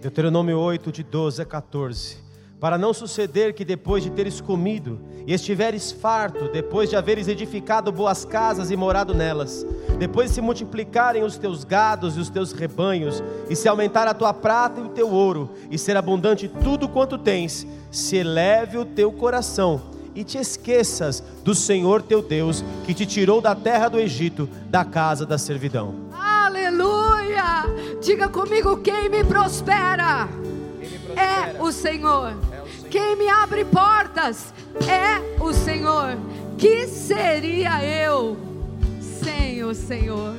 [0.00, 2.28] Deuteronômio 8, de 12 a 14.
[2.60, 7.92] Para não suceder que depois de teres comido e estiveres farto, depois de haveres edificado
[7.92, 9.64] boas casas e morado nelas,
[9.96, 14.14] depois de se multiplicarem os teus gados e os teus rebanhos, e se aumentar a
[14.14, 18.84] tua prata e o teu ouro, e ser abundante tudo quanto tens, se eleve o
[18.84, 23.98] teu coração e te esqueças do Senhor teu Deus, que te tirou da terra do
[23.98, 25.94] Egito, da casa da servidão.
[26.12, 27.64] Aleluia!
[28.02, 30.28] Diga comigo: quem me prospera,
[30.80, 32.32] quem me prospera é, o Senhor.
[32.52, 32.90] é o Senhor.
[32.90, 34.52] Quem me abre portas
[34.88, 36.16] é o Senhor.
[36.56, 38.36] Que seria eu
[39.00, 40.34] sem o Senhor?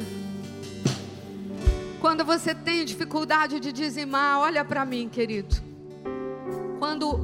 [2.02, 5.56] Quando você tem dificuldade de dizimar, olha para mim, querido.
[6.80, 7.20] Quando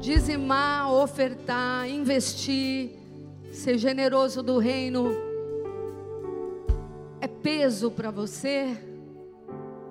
[0.00, 2.90] dizimar, ofertar, investir,
[3.50, 5.08] ser generoso do reino,
[7.20, 8.76] é peso para você,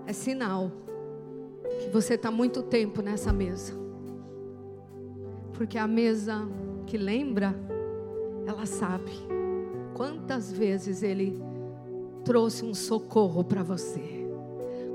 [0.05, 0.71] é sinal
[1.79, 3.73] que você está muito tempo nessa mesa.
[5.53, 6.47] Porque a mesa
[6.85, 7.55] que lembra,
[8.45, 9.11] ela sabe
[9.93, 11.41] quantas vezes ele
[12.23, 14.25] trouxe um socorro para você.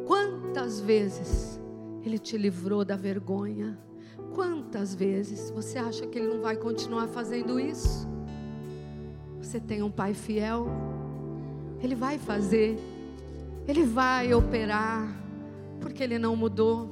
[0.07, 1.61] Quantas vezes
[2.05, 3.79] ele te livrou da vergonha
[4.41, 8.09] Quantas vezes você acha que ele não vai continuar fazendo isso?
[9.39, 10.67] Você tem um pai fiel,
[11.83, 12.79] ele vai fazer,
[13.69, 15.15] ele vai operar,
[15.79, 16.89] porque ele não mudou.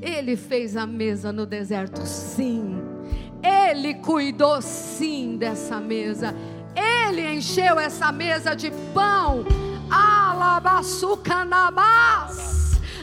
[0.00, 2.76] Ele fez a mesa no deserto, sim.
[3.42, 6.32] Ele cuidou, sim, dessa mesa.
[6.76, 9.44] Ele encheu essa mesa de pão.
[9.90, 12.59] Alabaçucanabás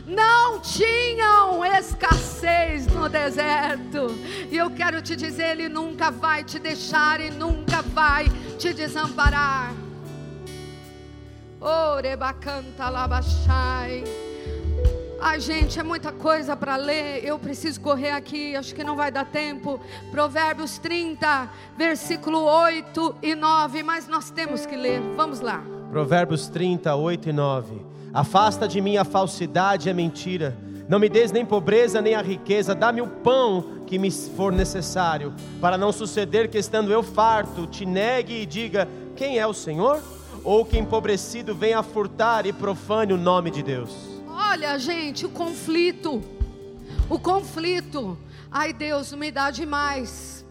[0.08, 4.08] não tinham escassez no deserto.
[4.50, 9.74] E eu quero te dizer, Ele nunca vai te deixar e nunca vai te desamparar.
[11.60, 14.04] Orebacanta labachai.
[15.20, 17.26] Ai, gente, é muita coisa para ler.
[17.26, 19.82] Eu preciso correr aqui, acho que não vai dar tempo.
[20.12, 23.84] Provérbios 30, versículo 8 e 9.
[23.84, 25.02] Mas nós temos que ler.
[25.16, 25.64] Vamos lá.
[25.90, 27.97] Provérbios 30, 8 e 9.
[28.14, 30.58] Afasta de mim a falsidade e a mentira.
[30.88, 35.34] Não me des nem pobreza nem a riqueza, dá-me o pão que me for necessário,
[35.60, 40.02] para não suceder que estando eu farto, te negue e diga: Quem é o Senhor?
[40.44, 43.94] Ou que empobrecido venha furtar e profane o nome de Deus.
[44.28, 46.22] Olha, gente, o conflito.
[47.10, 48.18] O conflito.
[48.50, 50.46] Ai, Deus, não me dá demais.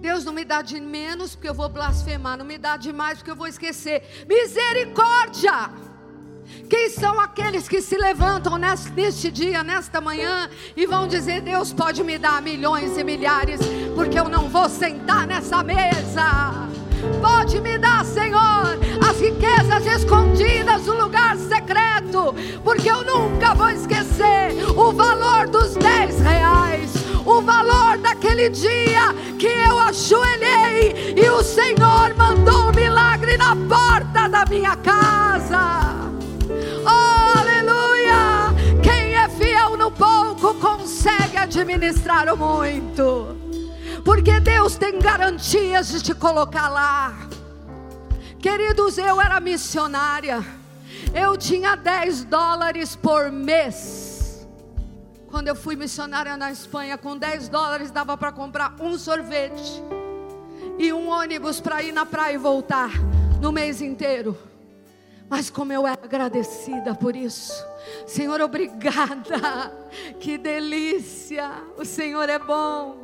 [0.00, 3.30] Deus não me dá de menos porque eu vou blasfemar, não me dá demais porque
[3.30, 4.02] eu vou esquecer.
[4.28, 5.70] Misericórdia!
[6.68, 12.02] Quem são aqueles que se levantam neste dia, nesta manhã, e vão dizer: Deus pode
[12.02, 13.60] me dar milhões e milhares,
[13.94, 16.66] porque eu não vou sentar nessa mesa.
[17.20, 18.78] Pode me dar, Senhor,
[19.08, 22.34] as riquezas escondidas no lugar secreto,
[22.64, 26.92] porque eu nunca vou esquecer o valor dos 10 reais,
[27.24, 34.28] o valor daquele dia que eu ajoelhei e o Senhor mandou um milagre na porta
[34.28, 35.85] da minha casa.
[39.98, 43.36] Pouco consegue administrar o muito.
[44.04, 47.14] Porque Deus tem garantias de te colocar lá.
[48.40, 50.44] Queridos, eu era missionária.
[51.14, 54.46] Eu tinha 10 dólares por mês.
[55.28, 59.82] Quando eu fui missionária na Espanha, com 10 dólares dava para comprar um sorvete
[60.78, 62.90] e um ônibus para ir na praia e voltar
[63.40, 64.36] no mês inteiro.
[65.28, 67.52] Mas como eu era agradecida por isso.
[68.06, 69.72] Senhor, obrigada.
[70.20, 71.50] Que delícia.
[71.76, 72.96] O Senhor é bom.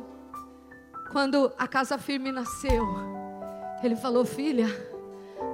[1.11, 2.85] Quando a casa firme nasceu,
[3.83, 4.67] ele falou: "Filha,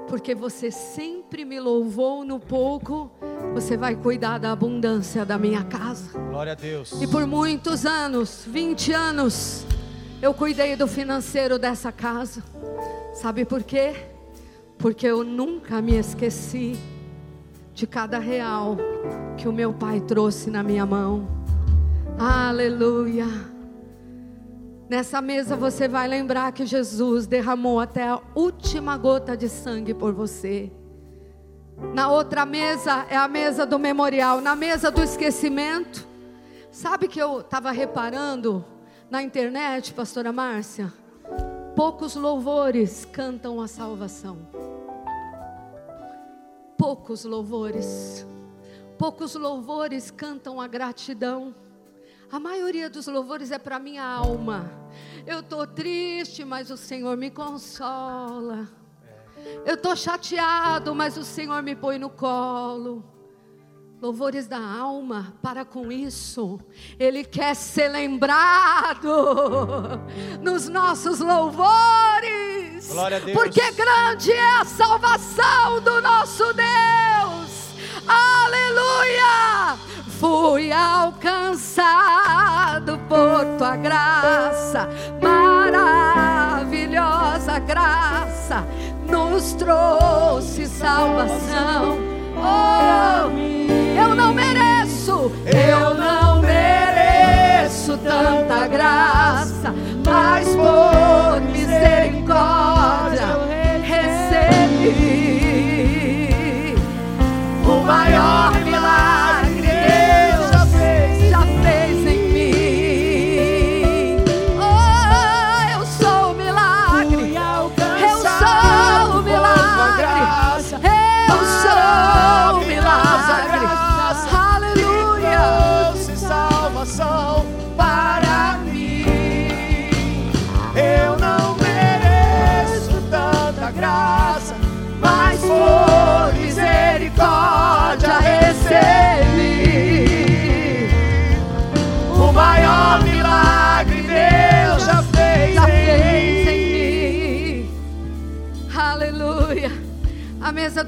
[0.07, 3.11] porque você sempre me louvou no pouco,
[3.53, 6.17] você vai cuidar da abundância da minha casa.
[6.17, 6.99] Glória a Deus.
[7.01, 9.65] E por muitos anos, 20 anos,
[10.21, 12.43] eu cuidei do financeiro dessa casa.
[13.13, 13.93] Sabe por quê?
[14.79, 16.79] Porque eu nunca me esqueci
[17.73, 18.77] de cada real
[19.37, 21.27] que o meu pai trouxe na minha mão.
[22.17, 23.25] Aleluia.
[24.89, 30.13] Nessa mesa você vai lembrar que Jesus derramou até a última gota de sangue por
[30.13, 30.71] você.
[31.93, 36.07] Na outra mesa é a mesa do memorial, na mesa do esquecimento.
[36.71, 38.65] Sabe que eu estava reparando
[39.11, 40.91] na internet, pastora Márcia?
[41.79, 44.37] Poucos louvores cantam a salvação.
[46.77, 48.27] Poucos louvores.
[48.97, 51.55] Poucos louvores cantam a gratidão.
[52.29, 54.69] A maioria dos louvores é para minha alma.
[55.25, 58.67] Eu estou triste, mas o Senhor me consola.
[59.65, 63.05] Eu estou chateado, mas o Senhor me põe no colo.
[64.01, 66.57] Louvores da alma, para com isso.
[66.97, 69.09] Ele quer ser lembrado
[70.41, 72.87] nos nossos louvores.
[72.91, 73.37] Glória a Deus.
[73.37, 77.73] Porque grande é a salvação do nosso Deus.
[78.07, 79.77] Aleluia!
[80.17, 81.77] Fui alcançado
[83.07, 84.87] por tua graça,
[85.21, 88.65] maravilhosa graça,
[89.07, 91.97] nos trouxe salvação.
[92.37, 93.58] Oh,
[100.39, 101.08] mas por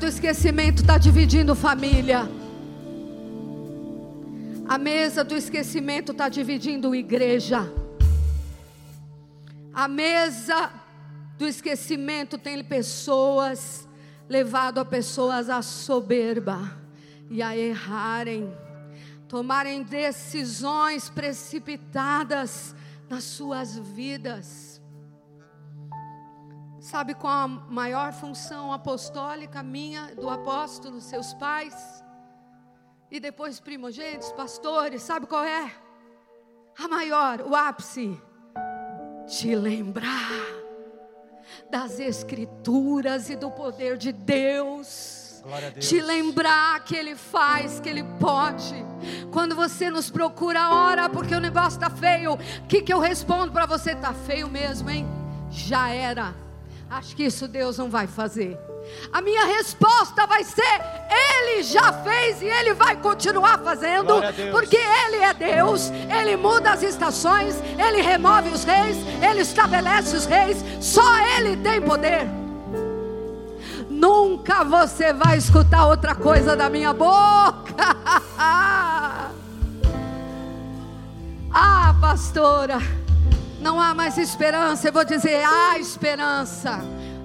[0.01, 2.27] do esquecimento está dividindo família.
[4.67, 7.71] A mesa do esquecimento está dividindo igreja.
[9.71, 10.71] A mesa
[11.37, 13.87] do esquecimento tem pessoas
[14.27, 16.75] levado a pessoas à soberba
[17.29, 18.51] e a errarem,
[19.27, 22.75] tomarem decisões precipitadas
[23.07, 24.70] nas suas vidas.
[26.81, 31.75] Sabe qual a maior função apostólica minha, do apóstolo, seus pais?
[33.11, 35.71] E depois primogênitos, pastores, sabe qual é?
[36.79, 38.19] A maior, o ápice.
[39.27, 40.27] Te lembrar
[41.69, 45.39] das escrituras e do poder de Deus.
[45.43, 45.87] Glória a Deus.
[45.87, 48.73] Te lembrar que Ele faz, que Ele pode.
[49.31, 52.33] Quando você nos procura, ora, porque o negócio está feio.
[52.33, 53.91] O que, que eu respondo para você?
[53.91, 55.05] Está feio mesmo, hein?
[55.51, 56.33] Já era.
[56.91, 58.59] Acho que isso Deus não vai fazer.
[59.13, 64.15] A minha resposta vai ser: Ele já fez e Ele vai continuar fazendo,
[64.51, 70.25] porque Ele é Deus, Ele muda as estações, Ele remove os reis, Ele estabelece os
[70.25, 72.27] reis, só Ele tem poder.
[73.89, 77.73] Nunca você vai escutar outra coisa da minha boca.
[81.53, 82.79] ah, pastora,
[83.61, 84.87] não há mais esperança.
[84.87, 86.79] Eu vou dizer: há esperança.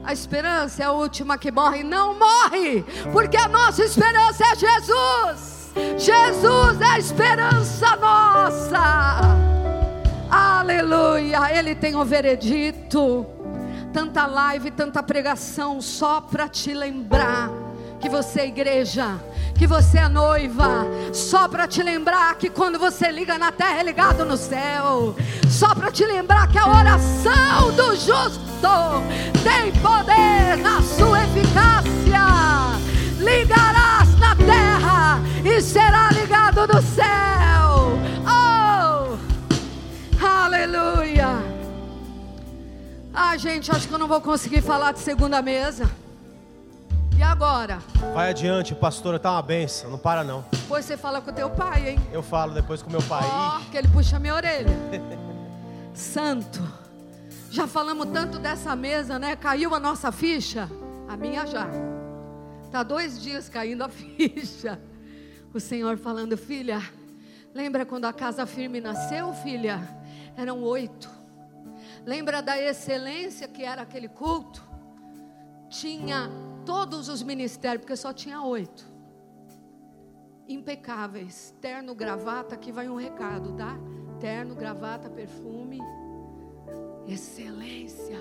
[0.04, 1.82] A esperança é a última que morre.
[1.82, 5.72] Não morre, porque a nossa esperança é Jesus.
[5.98, 9.20] Jesus é a esperança nossa.
[10.30, 11.50] Aleluia.
[11.52, 13.26] Ele tem o veredito.
[13.92, 17.65] Tanta live, tanta pregação só para te lembrar
[18.00, 19.20] que você é igreja,
[19.56, 23.82] que você é noiva, só para te lembrar que quando você liga na terra é
[23.82, 25.14] ligado no céu,
[25.48, 28.46] só para te lembrar que a oração do justo
[29.42, 31.96] tem poder na sua eficácia.
[33.18, 37.98] Ligarás na terra e será ligado no céu.
[38.26, 39.16] Oh!
[40.24, 41.28] Aleluia!
[43.12, 45.90] Ah, gente, acho que eu não vou conseguir falar de segunda mesa.
[47.16, 47.78] E agora?
[48.12, 50.44] Vai adiante, pastora, tá uma benção, não para não.
[50.50, 51.98] Depois você fala com o teu pai, hein?
[52.12, 53.22] Eu falo depois com meu pai.
[53.24, 54.70] Ó, que ele puxa minha orelha.
[55.94, 56.62] Santo.
[57.50, 59.34] Já falamos tanto dessa mesa, né?
[59.34, 60.68] Caiu a nossa ficha?
[61.08, 61.66] A minha já.
[62.70, 64.78] Tá dois dias caindo a ficha.
[65.54, 66.82] O Senhor falando, filha,
[67.54, 69.80] lembra quando a casa firme nasceu, filha?
[70.36, 71.08] Eram oito.
[72.04, 74.62] Lembra da excelência que era aquele culto?
[75.70, 76.30] Tinha
[76.66, 78.84] todos os ministérios, porque só tinha oito.
[80.48, 81.54] Impecáveis.
[81.60, 83.78] Terno, gravata, aqui vai um recado, tá?
[84.20, 85.80] Terno, gravata, perfume.
[87.06, 88.18] excelência.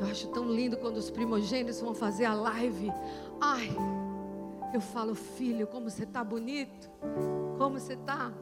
[0.00, 2.90] Eu acho tão lindo quando os primogênitos vão fazer a live.
[3.38, 3.68] Ai,
[4.72, 6.90] eu falo, filho, como você está bonito,
[7.58, 8.32] como você está.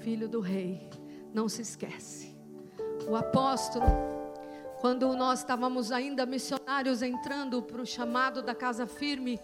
[0.00, 0.90] Filho do rei,
[1.32, 2.36] não se esquece.
[3.08, 3.86] O apóstolo,
[4.80, 9.38] quando nós estávamos ainda missionários entrando para o chamado da casa firme,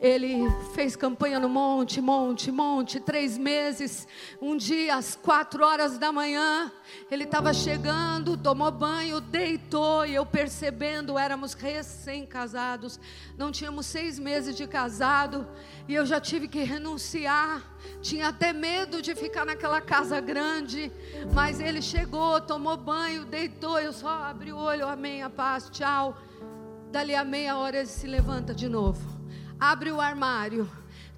[0.00, 4.06] ele fez campanha no monte, monte, monte, três meses.
[4.40, 6.70] Um dia, às quatro horas da manhã,
[7.10, 13.00] ele estava chegando, tomou banho, deitou, e eu percebendo, éramos recém-casados,
[13.38, 15.46] não tínhamos seis meses de casado,
[15.88, 17.62] e eu já tive que renunciar.
[18.02, 20.92] Tinha até medo de ficar naquela casa grande,
[21.32, 26.18] mas ele chegou, tomou banho, deitou, eu só abri o olho, amém, a paz, tchau.
[26.92, 29.15] Dali a meia hora ele se levanta de novo
[29.58, 30.68] abre o armário,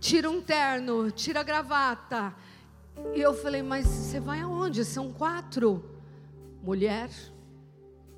[0.01, 2.34] tira um terno, tira a gravata.
[3.14, 4.84] E eu falei, mas você vai aonde?
[4.84, 5.84] São quatro.
[6.62, 7.11] Mulher,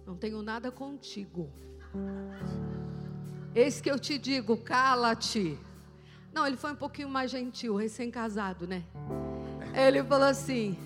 [0.06, 1.50] não tenho nada contigo.
[3.54, 5.58] Eis que eu te digo, cala-te.
[6.32, 8.84] Não, ele foi um pouquinho mais gentil, recém-casado, né?
[9.74, 10.78] Ele falou assim: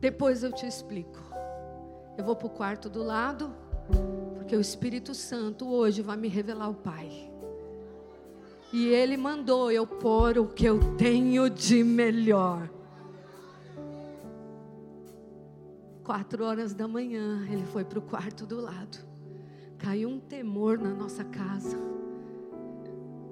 [0.00, 1.18] depois eu te explico.
[2.16, 3.54] Eu vou para o quarto do lado,
[4.34, 7.27] porque o Espírito Santo hoje vai me revelar o Pai.
[8.72, 12.68] E Ele mandou eu pôr o que eu tenho de melhor.
[16.04, 18.98] Quatro horas da manhã, ele foi para o quarto do lado.
[19.78, 21.78] Caiu um temor na nossa casa.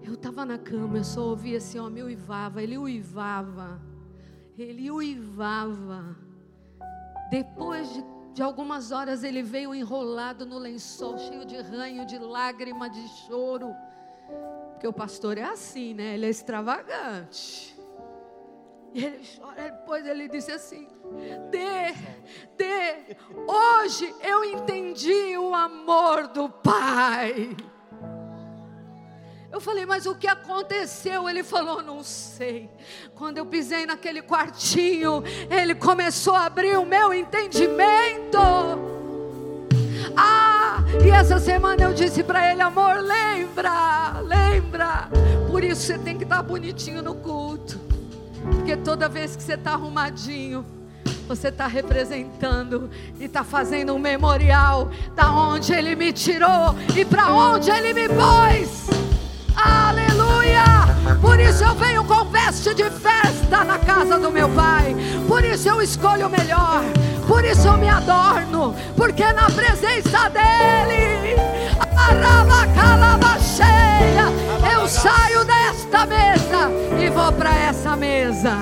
[0.02, 3.80] Eu estava na cama, eu só ouvia esse homem uivava, ele uivava,
[4.56, 6.16] ele uivava.
[7.30, 12.88] Depois de, de algumas horas, ele veio enrolado no lençol, cheio de ranho, de lágrima,
[12.88, 13.74] de choro.
[14.76, 16.12] Porque o pastor é assim, né?
[16.12, 17.74] Ele é extravagante.
[18.92, 20.86] E ele chora, depois ele disse assim:
[21.50, 21.94] Dê,
[22.58, 23.16] dê,
[23.46, 27.56] hoje eu entendi o amor do Pai.
[29.50, 31.26] Eu falei, mas o que aconteceu?
[31.26, 32.68] Ele falou, não sei.
[33.14, 38.38] Quando eu pisei naquele quartinho, ele começou a abrir o meu entendimento.
[41.04, 45.08] E essa semana eu disse para ele, amor, lembra, lembra.
[45.50, 47.78] Por isso você tem que estar tá bonitinho no culto.
[48.50, 50.64] Porque toda vez que você está arrumadinho,
[51.26, 57.32] você está representando e está fazendo um memorial da onde Ele me tirou e para
[57.32, 58.86] onde Ele me pôs.
[59.56, 60.64] Aleluia!
[61.20, 64.94] Por isso eu venho com veste de festa na casa do meu Pai.
[65.26, 66.82] Por isso eu escolho o melhor.
[67.26, 71.36] Por isso eu me adorno, porque na presença dEle,
[73.56, 74.26] cheia,
[74.74, 76.70] eu saio desta mesa
[77.00, 78.54] e vou para essa mesa.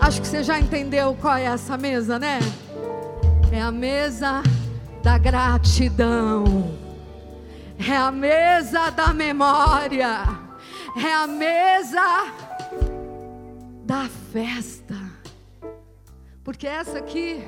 [0.00, 2.40] Acho que você já entendeu qual é essa mesa, né?
[3.52, 4.42] É a mesa
[5.02, 6.74] da gratidão,
[7.78, 10.28] é a mesa da memória,
[10.96, 12.26] é a mesa
[13.84, 14.99] da festa.
[16.42, 17.44] Porque essa aqui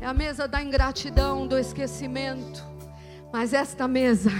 [0.00, 2.64] é a mesa da ingratidão, do esquecimento.
[3.32, 4.30] Mas esta mesa,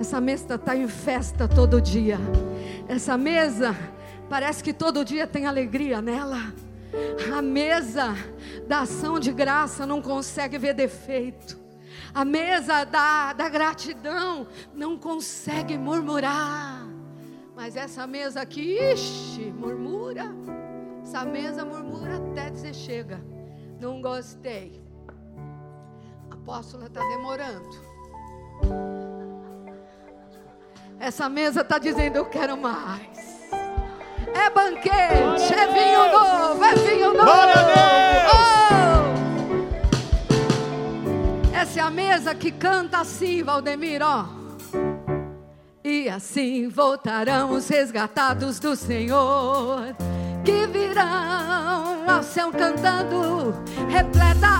[0.00, 2.18] essa mesa está em festa todo dia.
[2.88, 3.76] Essa mesa
[4.28, 6.52] parece que todo dia tem alegria nela.
[7.32, 8.16] A mesa
[8.66, 11.58] da ação de graça não consegue ver defeito.
[12.12, 16.84] A mesa da, da gratidão não consegue murmurar.
[17.54, 20.34] Mas essa mesa aqui, ixi, murmura.
[21.10, 23.20] Essa mesa murmura até dizer chega.
[23.80, 24.80] Não gostei.
[26.30, 27.68] A apóstola está demorando.
[31.00, 33.50] Essa mesa está dizendo eu quero mais.
[34.32, 37.28] É banquete, é vinho novo, é vinho novo.
[38.32, 38.38] Oh!
[41.52, 44.26] Essa é a mesa que canta assim, Valdemir, ó.
[45.82, 49.96] E assim voltarão os resgatados do Senhor
[50.44, 53.54] que virão ao céu cantando,
[53.88, 54.59] repleta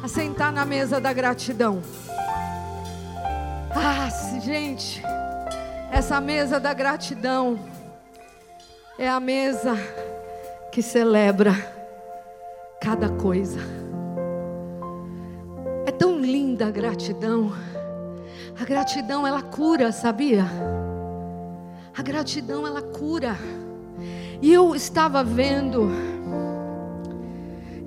[0.00, 1.82] a sentar na mesa da gratidão.
[3.74, 4.08] Ah,
[4.40, 5.02] gente,
[5.90, 7.58] essa mesa da gratidão
[8.96, 9.74] é a mesa
[10.70, 11.52] que celebra
[12.80, 13.58] cada coisa.
[15.84, 17.52] É tão linda a gratidão.
[18.60, 20.44] A gratidão ela cura, sabia?
[21.96, 23.36] A gratidão ela cura.
[24.40, 25.90] E eu estava vendo.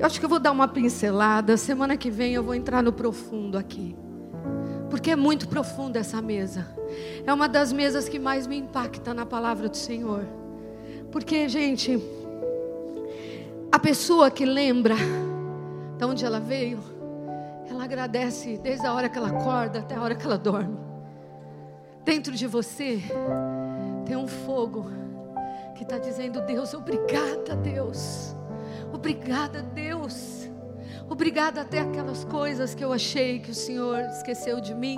[0.02, 1.56] Eu acho que eu vou dar uma pincelada.
[1.56, 3.96] Semana que vem eu vou entrar no profundo aqui.
[4.90, 6.66] Porque é muito profunda essa mesa.
[7.24, 10.26] É uma das mesas que mais me impacta na palavra do Senhor.
[11.12, 12.02] Porque, gente,
[13.72, 14.96] a pessoa que lembra
[16.00, 16.80] de onde ela veio,
[17.70, 20.80] ela agradece desde a hora que ela acorda até a hora que ela dorme.
[22.04, 23.04] Dentro de você
[24.08, 24.88] tem um fogo
[25.76, 28.36] que está dizendo: Deus, obrigada, Deus.
[28.94, 30.50] Obrigada, Deus.
[31.10, 34.98] Obrigada até aquelas coisas que eu achei que o Senhor esqueceu de mim.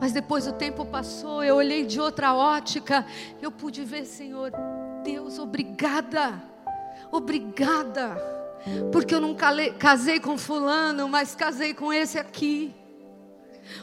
[0.00, 3.06] Mas depois o tempo passou, eu olhei de outra ótica,
[3.40, 4.50] eu pude ver, Senhor,
[5.04, 6.42] Deus, obrigada.
[7.12, 8.16] Obrigada.
[8.90, 9.36] Porque eu não
[9.78, 12.74] casei com fulano, mas casei com esse aqui.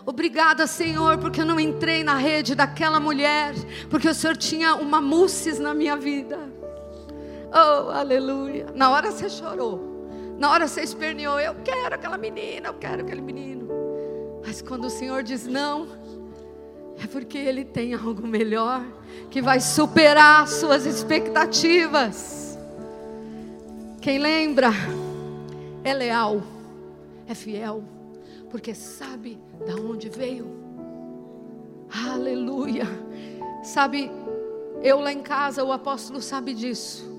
[0.06, 3.54] Obrigada, Senhor, porque eu não entrei na rede daquela mulher,
[3.90, 6.38] porque o Senhor tinha uma musses na minha vida.
[7.54, 8.68] Oh, aleluia.
[8.74, 10.08] Na hora você chorou,
[10.40, 13.68] na hora você esperneou: Eu quero aquela menina, eu quero aquele menino.
[14.46, 15.88] Mas quando o Senhor diz não,
[17.04, 18.84] é porque Ele tem algo melhor
[19.30, 22.58] que vai superar suas expectativas.
[24.00, 24.70] Quem lembra
[25.84, 26.42] é leal,
[27.28, 27.84] é fiel,
[28.50, 29.38] porque sabe
[29.68, 30.48] da onde veio.
[32.10, 32.88] Aleluia.
[33.62, 34.10] Sabe,
[34.82, 37.11] eu lá em casa, o apóstolo sabe disso.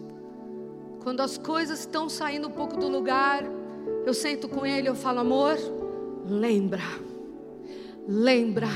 [1.03, 3.43] Quando as coisas estão saindo um pouco do lugar,
[4.07, 5.57] eu sento com ele, eu falo, amor,
[6.25, 6.83] lembra,
[8.07, 8.69] lembra.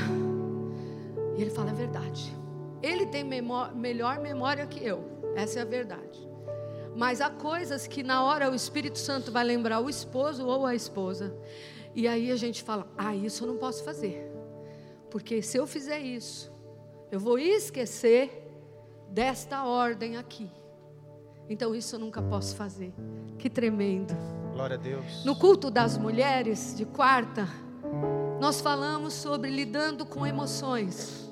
[1.37, 2.35] E ele fala, é verdade.
[2.83, 5.03] Ele tem memó melhor memória que eu,
[5.35, 6.27] essa é a verdade.
[6.97, 10.75] Mas há coisas que na hora o Espírito Santo vai lembrar o esposo ou a
[10.75, 11.33] esposa.
[11.95, 14.29] E aí a gente fala: ah, isso eu não posso fazer.
[15.09, 16.51] Porque se eu fizer isso,
[17.11, 18.51] eu vou esquecer
[19.09, 20.49] desta ordem aqui.
[21.49, 22.93] Então isso eu nunca posso fazer.
[23.37, 24.15] Que tremendo.
[24.53, 25.23] Glória a Deus.
[25.23, 27.47] No culto das mulheres de quarta,
[28.39, 31.31] nós falamos sobre lidando com emoções.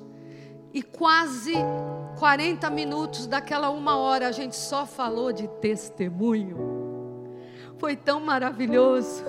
[0.72, 1.54] E quase
[2.18, 6.76] 40 minutos daquela uma hora a gente só falou de testemunho.
[7.78, 9.24] Foi tão maravilhoso.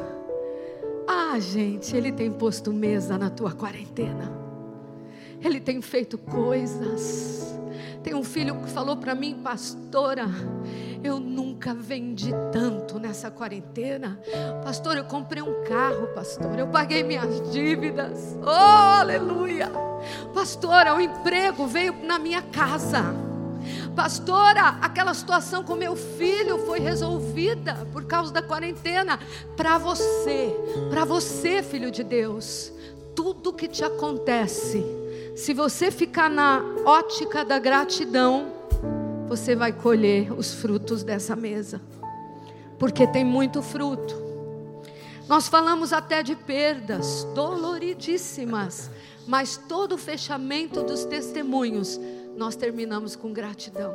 [1.07, 4.31] Ah, gente, Ele tem posto mesa na tua quarentena.
[5.41, 7.56] Ele tem feito coisas.
[8.07, 10.27] Tem um filho que falou para mim, pastora,
[11.03, 14.17] eu nunca vendi tanto nessa quarentena.
[14.63, 16.57] Pastor, eu comprei um carro, pastor.
[16.57, 18.37] Eu paguei minhas dívidas.
[18.41, 18.49] Oh,
[19.01, 19.69] aleluia.
[20.33, 23.13] Pastora, o emprego veio na minha casa.
[23.93, 29.19] Pastora, aquela situação com meu filho foi resolvida por causa da quarentena.
[29.57, 30.55] Para você,
[30.89, 32.71] para você, filho de Deus,
[33.13, 34.81] tudo que te acontece,
[35.37, 38.51] se você ficar na ótica da gratidão,
[39.27, 41.79] você vai colher os frutos dessa mesa,
[42.79, 44.15] porque tem muito fruto.
[45.29, 48.89] Nós falamos até de perdas doloridíssimas,
[49.27, 51.99] mas todo o fechamento dos testemunhos
[52.35, 53.93] nós terminamos com gratidão.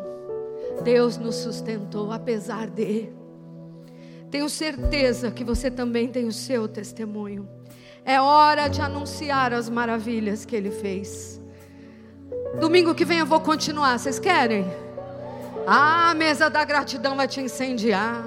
[0.84, 3.08] Deus nos sustentou apesar de.
[4.30, 7.48] Tenho certeza que você também tem o seu testemunho.
[8.04, 11.40] É hora de anunciar as maravilhas que Ele fez.
[12.58, 13.98] Domingo que vem eu vou continuar.
[13.98, 14.70] Vocês querem?
[15.66, 18.24] Ah, a mesa da gratidão vai te incendiar.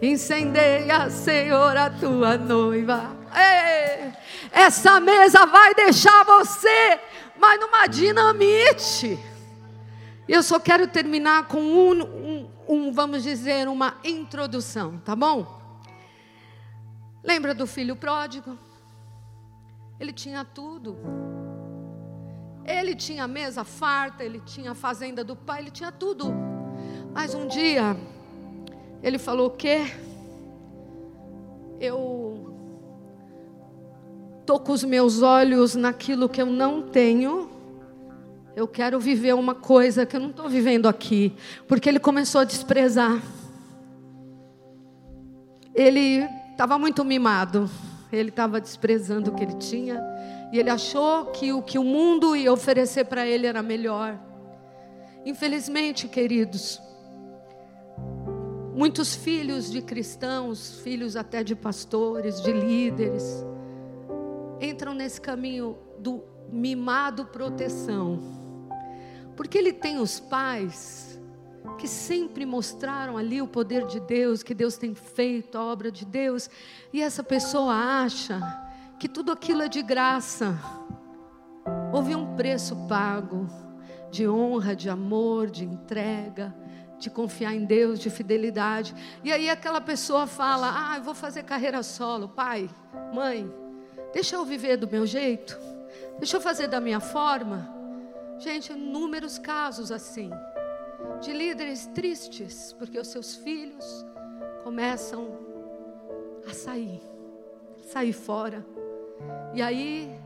[0.00, 3.10] Incendeia, Senhor, a tua noiva.
[3.34, 4.12] Ei,
[4.50, 6.98] essa mesa vai deixar você
[7.42, 9.18] mas numa dinamite.
[10.28, 15.60] Eu só quero terminar com um, um, um, vamos dizer, uma introdução, tá bom?
[17.22, 18.58] Lembra do filho pródigo?
[20.00, 20.96] Ele tinha tudo.
[22.64, 26.32] Ele tinha mesa farta, ele tinha a fazenda do pai, ele tinha tudo.
[27.12, 27.96] Mas um dia,
[29.02, 29.82] ele falou: O quê?
[31.78, 32.52] Eu
[34.40, 37.50] estou com os meus olhos naquilo que eu não tenho.
[38.54, 41.34] Eu quero viver uma coisa que eu não estou vivendo aqui.
[41.66, 43.22] Porque ele começou a desprezar.
[45.74, 46.28] Ele
[46.62, 47.68] estava muito mimado.
[48.12, 50.00] Ele estava desprezando o que ele tinha.
[50.52, 54.16] E ele achou que o que o mundo ia oferecer para ele era melhor.
[55.26, 56.80] Infelizmente, queridos,
[58.72, 63.44] muitos filhos de cristãos, filhos até de pastores, de líderes,
[64.60, 68.20] entram nesse caminho do mimado proteção.
[69.34, 71.11] Porque ele tem os pais
[71.78, 76.04] que sempre mostraram ali o poder de Deus, que Deus tem feito a obra de
[76.04, 76.50] Deus,
[76.92, 78.40] e essa pessoa acha
[78.98, 80.58] que tudo aquilo é de graça.
[81.92, 83.46] Houve um preço pago
[84.10, 86.54] de honra, de amor, de entrega,
[86.98, 88.94] de confiar em Deus, de fidelidade.
[89.24, 92.70] E aí aquela pessoa fala: Ah, eu vou fazer carreira solo, pai,
[93.12, 93.52] mãe,
[94.12, 95.58] deixa eu viver do meu jeito,
[96.18, 97.68] deixa eu fazer da minha forma.
[98.38, 100.30] Gente, inúmeros casos assim,
[101.20, 103.84] de líderes tristes, porque os seus filhos
[104.64, 105.38] começam
[106.48, 107.00] a sair,
[107.84, 108.64] sair fora,
[109.54, 110.18] e aí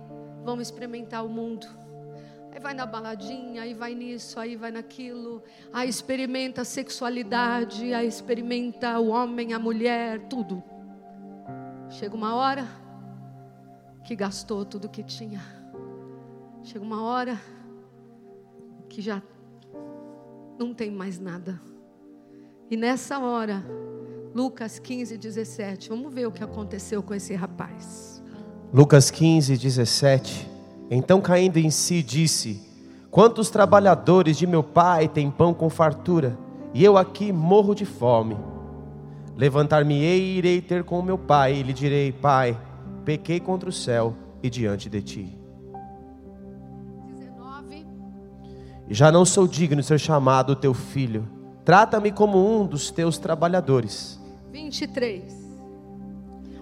[0.45, 1.67] vão experimentar o mundo
[2.57, 5.43] Aí vai na baladinha, aí vai nisso, aí vai naquilo.
[5.71, 10.65] Aí experimenta a sexualidade, aí experimenta o homem, a mulher, tudo.
[11.91, 12.67] Chega uma hora
[14.07, 15.43] que gastou tudo que tinha.
[16.63, 17.39] Chega uma hora
[18.89, 19.23] que já
[20.59, 21.61] não tem mais nada.
[22.71, 23.65] E nessa hora,
[24.35, 28.23] Lucas 15, 17, vamos ver o que aconteceu com esse rapaz.
[28.73, 30.49] Lucas 15, 17.
[30.91, 32.61] Então, caindo em si, disse:
[33.11, 36.39] Quantos trabalhadores de meu pai têm pão com fartura,
[36.75, 38.37] e eu aqui morro de fome.
[39.37, 42.59] Levantar-me-ei e irei ter com meu pai, e lhe direi: Pai,
[43.05, 45.36] pequei contra o céu e diante de ti.
[48.89, 51.29] Já não sou digno de ser chamado teu filho.
[51.65, 54.21] Trata-me como um dos teus trabalhadores.
[54.53, 55.23] 23.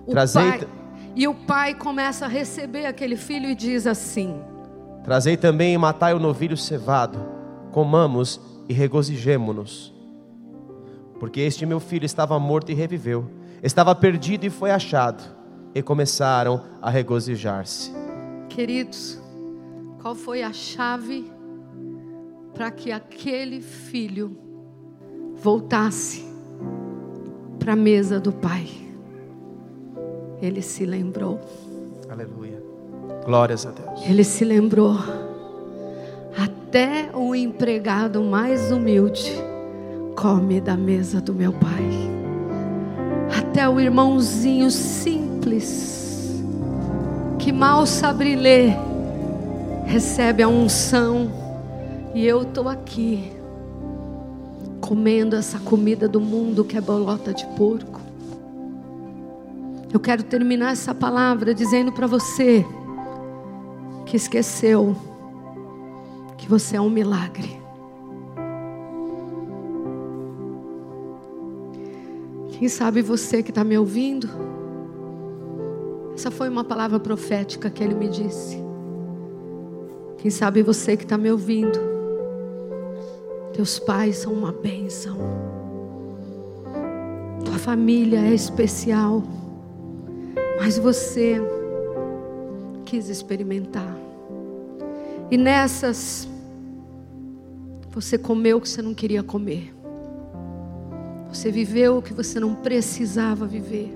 [0.06, 0.42] O Trazei.
[0.42, 0.68] Pai
[1.16, 4.40] e o pai começa a receber aquele filho e diz assim:
[5.04, 7.18] Trazei também e matai o novilho cevado,
[7.70, 9.94] comamos e regozijemo-nos.
[11.20, 13.30] Porque este meu filho estava morto e reviveu,
[13.62, 15.22] estava perdido e foi achado,
[15.72, 17.92] e começaram a regozijar-se.
[18.48, 19.20] Queridos,
[20.00, 21.30] qual foi a chave
[22.54, 24.36] para que aquele filho
[25.34, 26.24] voltasse
[27.58, 28.68] para a mesa do pai?
[30.40, 31.40] Ele se lembrou.
[32.08, 32.62] Aleluia.
[33.24, 34.08] Glórias a Deus.
[34.08, 34.96] Ele se lembrou.
[36.36, 39.32] Até o empregado mais humilde
[40.16, 41.84] come da mesa do meu pai.
[43.36, 46.42] Até o irmãozinho simples,
[47.38, 48.76] que mal sabe ler,
[49.86, 51.43] recebe a unção.
[52.14, 53.32] E eu estou aqui,
[54.80, 58.00] comendo essa comida do mundo que é bolota de porco.
[59.92, 62.64] Eu quero terminar essa palavra dizendo para você
[64.06, 64.94] que esqueceu
[66.38, 67.60] que você é um milagre.
[72.50, 74.28] Quem sabe você que está me ouvindo?
[76.14, 78.62] Essa foi uma palavra profética que ele me disse.
[80.18, 81.93] Quem sabe você que está me ouvindo?
[83.54, 85.16] Teus pais são uma bênção.
[87.44, 89.22] Tua família é especial.
[90.58, 91.40] Mas você
[92.84, 93.96] quis experimentar.
[95.30, 96.28] E nessas,
[97.92, 99.72] você comeu o que você não queria comer.
[101.32, 103.94] Você viveu o que você não precisava viver.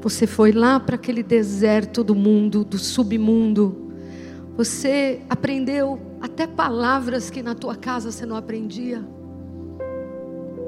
[0.00, 3.92] Você foi lá para aquele deserto do mundo, do submundo.
[4.56, 9.04] Você aprendeu até palavras que na tua casa você não aprendia.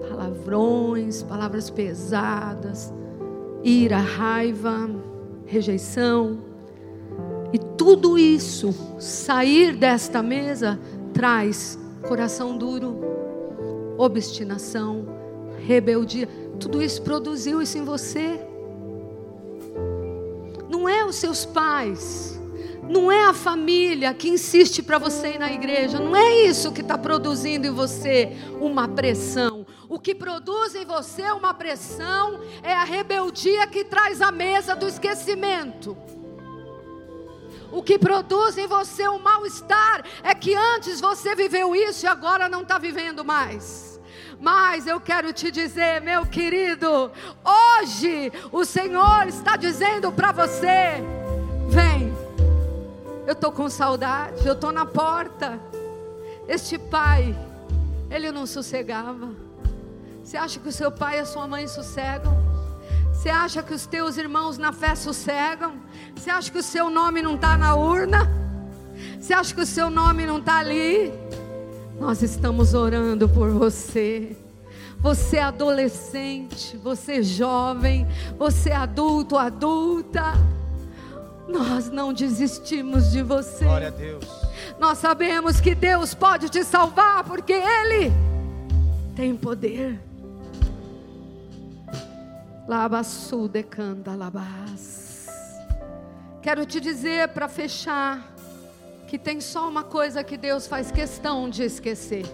[0.09, 2.93] Palavrões, palavras pesadas
[3.63, 4.91] ira, raiva,
[5.47, 6.39] rejeição.
[7.53, 10.79] E tudo isso, sair desta mesa,
[11.13, 12.97] traz coração duro,
[13.99, 15.07] obstinação,
[15.65, 16.29] rebeldia.
[16.59, 18.41] Tudo isso produziu isso em você.
[20.69, 22.40] Não é os seus pais,
[22.91, 26.81] não é a família que insiste para você ir na igreja, não é isso que
[26.81, 29.65] está produzindo em você uma pressão.
[29.89, 34.89] O que produz em você uma pressão é a rebeldia que traz a mesa do
[34.89, 35.97] esquecimento.
[37.71, 42.49] O que produz em você um mal-estar é que antes você viveu isso e agora
[42.49, 44.01] não está vivendo mais.
[44.41, 47.13] Mas eu quero te dizer, meu querido,
[47.45, 51.05] hoje o Senhor está dizendo para você:
[51.69, 52.10] vem,
[53.31, 55.57] eu estou com saudade, eu estou na porta.
[56.49, 57.33] Este pai,
[58.11, 59.29] ele não sossegava.
[60.21, 62.37] Você acha que o seu pai e a sua mãe sossegam?
[63.13, 65.75] Você acha que os teus irmãos na fé sossegam?
[66.17, 68.29] Você acha que o seu nome não está na urna?
[69.21, 71.13] Você acha que o seu nome não está ali?
[72.01, 74.37] Nós estamos orando por você.
[74.99, 80.35] Você é adolescente, você é jovem, você é adulto, adulta.
[81.51, 83.65] Nós não desistimos de você.
[83.65, 84.25] Glória a Deus.
[84.79, 88.13] Nós sabemos que Deus pode te salvar porque Ele
[89.15, 90.01] tem poder.
[92.67, 95.27] Labassu decanda labas.
[96.41, 98.33] Quero te dizer para fechar
[99.09, 102.25] que tem só uma coisa que Deus faz questão de esquecer.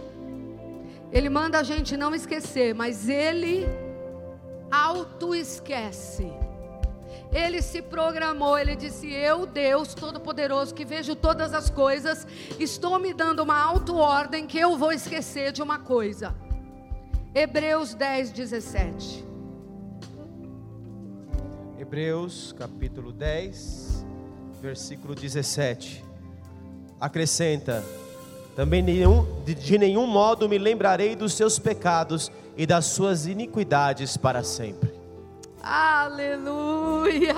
[1.11, 3.67] Ele manda a gente não esquecer, mas ele
[4.71, 6.31] auto esquece.
[7.37, 12.26] Ele se programou, ele disse: Eu, Deus Todo-Poderoso, que vejo todas as coisas,
[12.59, 16.34] estou me dando uma auto-ordem que eu vou esquecer de uma coisa.
[17.34, 19.22] Hebreus 10, 17.
[21.78, 24.07] Hebreus capítulo 10,
[24.62, 26.03] versículo 17.
[26.99, 27.84] Acrescenta:
[28.57, 34.16] Também nenhum, de, de nenhum modo me lembrarei dos seus pecados e das suas iniquidades
[34.16, 34.96] para sempre.
[35.63, 37.35] Aleluia!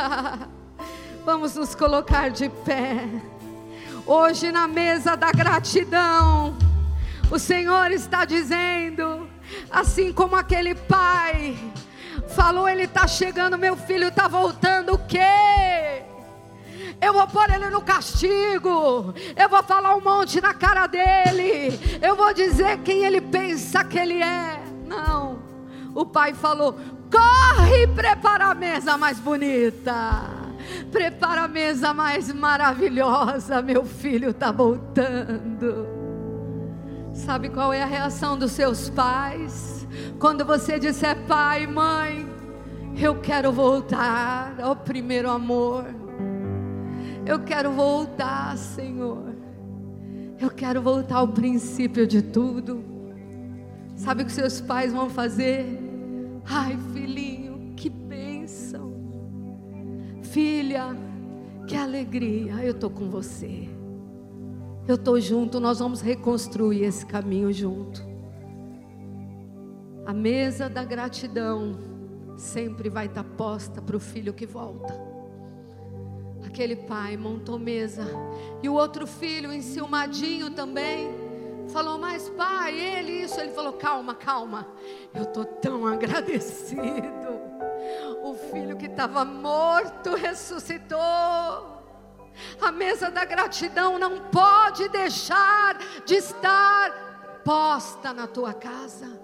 [1.24, 3.08] Vamos nos colocar de pé.
[4.06, 6.56] Hoje na mesa da gratidão,
[7.30, 9.28] o Senhor está dizendo,
[9.70, 11.56] assim como aquele pai
[12.28, 15.98] falou, ele está chegando, meu filho está voltando, o quê?
[17.00, 19.14] Eu vou pôr ele no castigo.
[19.36, 21.78] Eu vou falar um monte na cara dele.
[22.02, 24.60] Eu vou dizer quem ele pensa que ele é.
[24.86, 25.38] Não.
[25.94, 26.76] O pai falou:
[27.10, 30.38] corre e prepara a mesa mais bonita.
[30.90, 33.62] Prepara a mesa mais maravilhosa.
[33.62, 35.86] Meu filho está voltando.
[37.12, 39.86] Sabe qual é a reação dos seus pais?
[40.18, 42.28] Quando você disser, pai, mãe,
[42.96, 45.84] eu quero voltar ao primeiro amor.
[47.26, 49.34] Eu quero voltar, Senhor.
[50.40, 52.84] Eu quero voltar ao princípio de tudo.
[53.96, 55.87] Sabe o que seus pais vão fazer?
[56.50, 58.92] Ai, filhinho, que bênção.
[60.22, 60.96] Filha,
[61.66, 62.54] que alegria.
[62.64, 63.68] Eu estou com você.
[64.86, 65.60] Eu estou junto.
[65.60, 68.02] Nós vamos reconstruir esse caminho junto.
[70.06, 71.78] A mesa da gratidão
[72.38, 74.94] sempre vai estar posta para o filho que volta.
[76.46, 78.06] Aquele pai montou mesa.
[78.62, 81.27] E o outro filho, enciumadinho também,
[81.68, 83.40] falou: Mas pai, ele isso.
[83.40, 84.66] Ele falou: Calma, calma.
[85.14, 87.38] Eu estou tão agradecido.
[88.22, 90.98] O filho que estava morto ressuscitou.
[92.60, 99.20] A mesa da gratidão não pode deixar de estar posta na tua casa,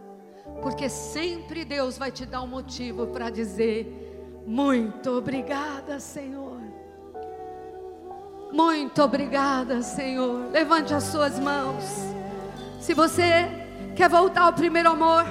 [0.63, 6.61] porque sempre Deus vai te dar um motivo para dizer: Muito obrigada, Senhor.
[8.53, 10.51] Muito obrigada, Senhor.
[10.53, 12.14] Levante as suas mãos.
[12.85, 13.49] Se você
[13.97, 15.25] quer voltar ao primeiro amor,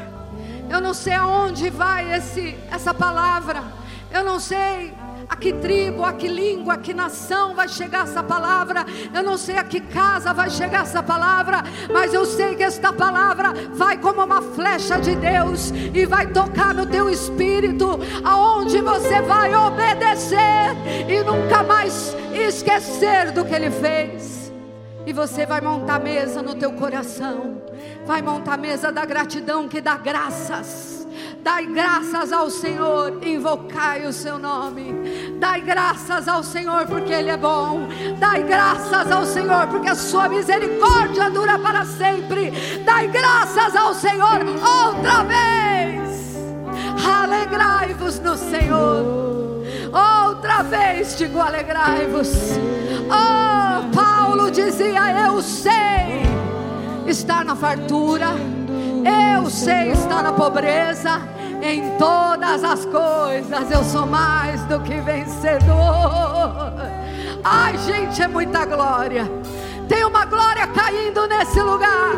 [0.67, 3.63] eu não sei aonde vai esse, essa palavra.
[4.09, 4.91] Eu não sei
[5.29, 8.83] a que tribo, a que língua, a que nação vai chegar essa palavra.
[9.13, 11.61] Eu não sei a que casa vai chegar essa palavra,
[11.93, 16.73] mas eu sei que esta palavra vai como uma flecha de Deus e vai tocar
[16.73, 20.73] no teu espírito, aonde você vai obedecer
[21.07, 24.42] e nunca mais esquecer do que ele fez.
[25.05, 27.61] E você vai montar mesa no teu coração.
[28.05, 31.03] Vai montar mesa da gratidão que dá graças
[31.43, 34.95] Dai graças ao Senhor, invocai o seu nome.
[35.41, 37.89] Dai graças ao Senhor porque Ele é bom.
[38.17, 42.51] Dai graças ao Senhor porque a sua misericórdia dura para sempre.
[42.85, 46.37] Dai graças ao Senhor outra vez.
[47.05, 49.62] Alegrai-vos no Senhor.
[50.55, 52.29] Outra vez digo alegrai-vos.
[53.09, 56.21] Oh, Paulo dizia: Eu sei
[57.07, 58.27] estar na fartura
[59.05, 61.21] eu sei estar na pobreza,
[61.61, 66.73] em todas as coisas eu sou mais do que vencedor.
[67.43, 69.29] Ai, gente, é muita glória.
[69.89, 72.13] Tem uma glória caindo nesse lugar.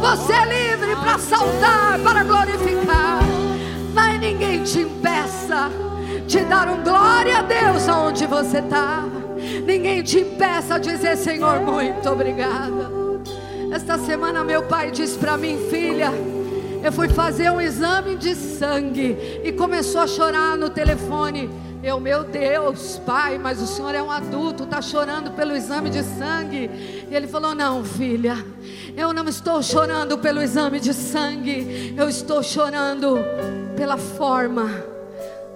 [0.00, 3.20] Você é livre para saltar, para glorificar.
[3.92, 5.70] Mas ninguém te impeça
[6.30, 9.04] de dar um glória a Deus aonde você está.
[9.66, 12.88] Ninguém te impeça de dizer, Senhor, muito obrigada.
[13.72, 16.12] Esta semana meu pai disse para mim, filha,
[16.84, 21.50] eu fui fazer um exame de sangue e começou a chorar no telefone.
[21.82, 26.04] Eu, meu Deus, pai, mas o senhor é um adulto, está chorando pelo exame de
[26.04, 26.70] sangue.
[27.10, 28.36] E ele falou: Não, filha,
[28.96, 33.18] eu não estou chorando pelo exame de sangue, eu estou chorando
[33.76, 34.89] pela forma.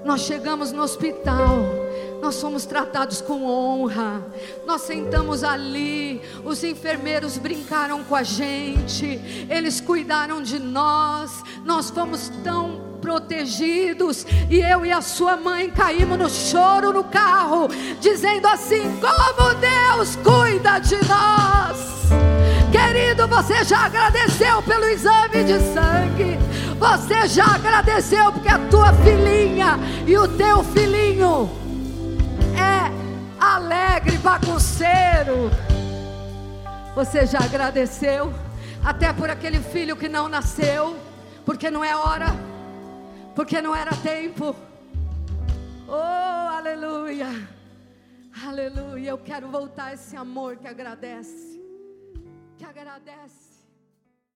[0.04, 1.84] Nós chegamos no hospital
[2.24, 4.22] nós fomos tratados com honra.
[4.66, 11.42] Nós sentamos ali, os enfermeiros brincaram com a gente, eles cuidaram de nós.
[11.66, 14.26] Nós fomos tão protegidos.
[14.48, 17.68] E eu e a sua mãe caímos no choro no carro,
[18.00, 22.33] dizendo assim: Como Deus cuida de nós.
[22.74, 26.36] Querido, você já agradeceu pelo exame de sangue.
[26.76, 31.48] Você já agradeceu porque a tua filhinha e o teu filhinho
[32.58, 32.90] é
[33.40, 35.52] alegre, bagunceiro.
[36.96, 38.34] Você já agradeceu
[38.84, 40.96] até por aquele filho que não nasceu,
[41.46, 42.26] porque não é hora,
[43.36, 44.52] porque não era tempo.
[45.86, 47.28] Oh, aleluia.
[48.44, 49.10] Aleluia.
[49.10, 51.53] Eu quero voltar esse amor que agradece.
[52.68, 53.43] Agradece.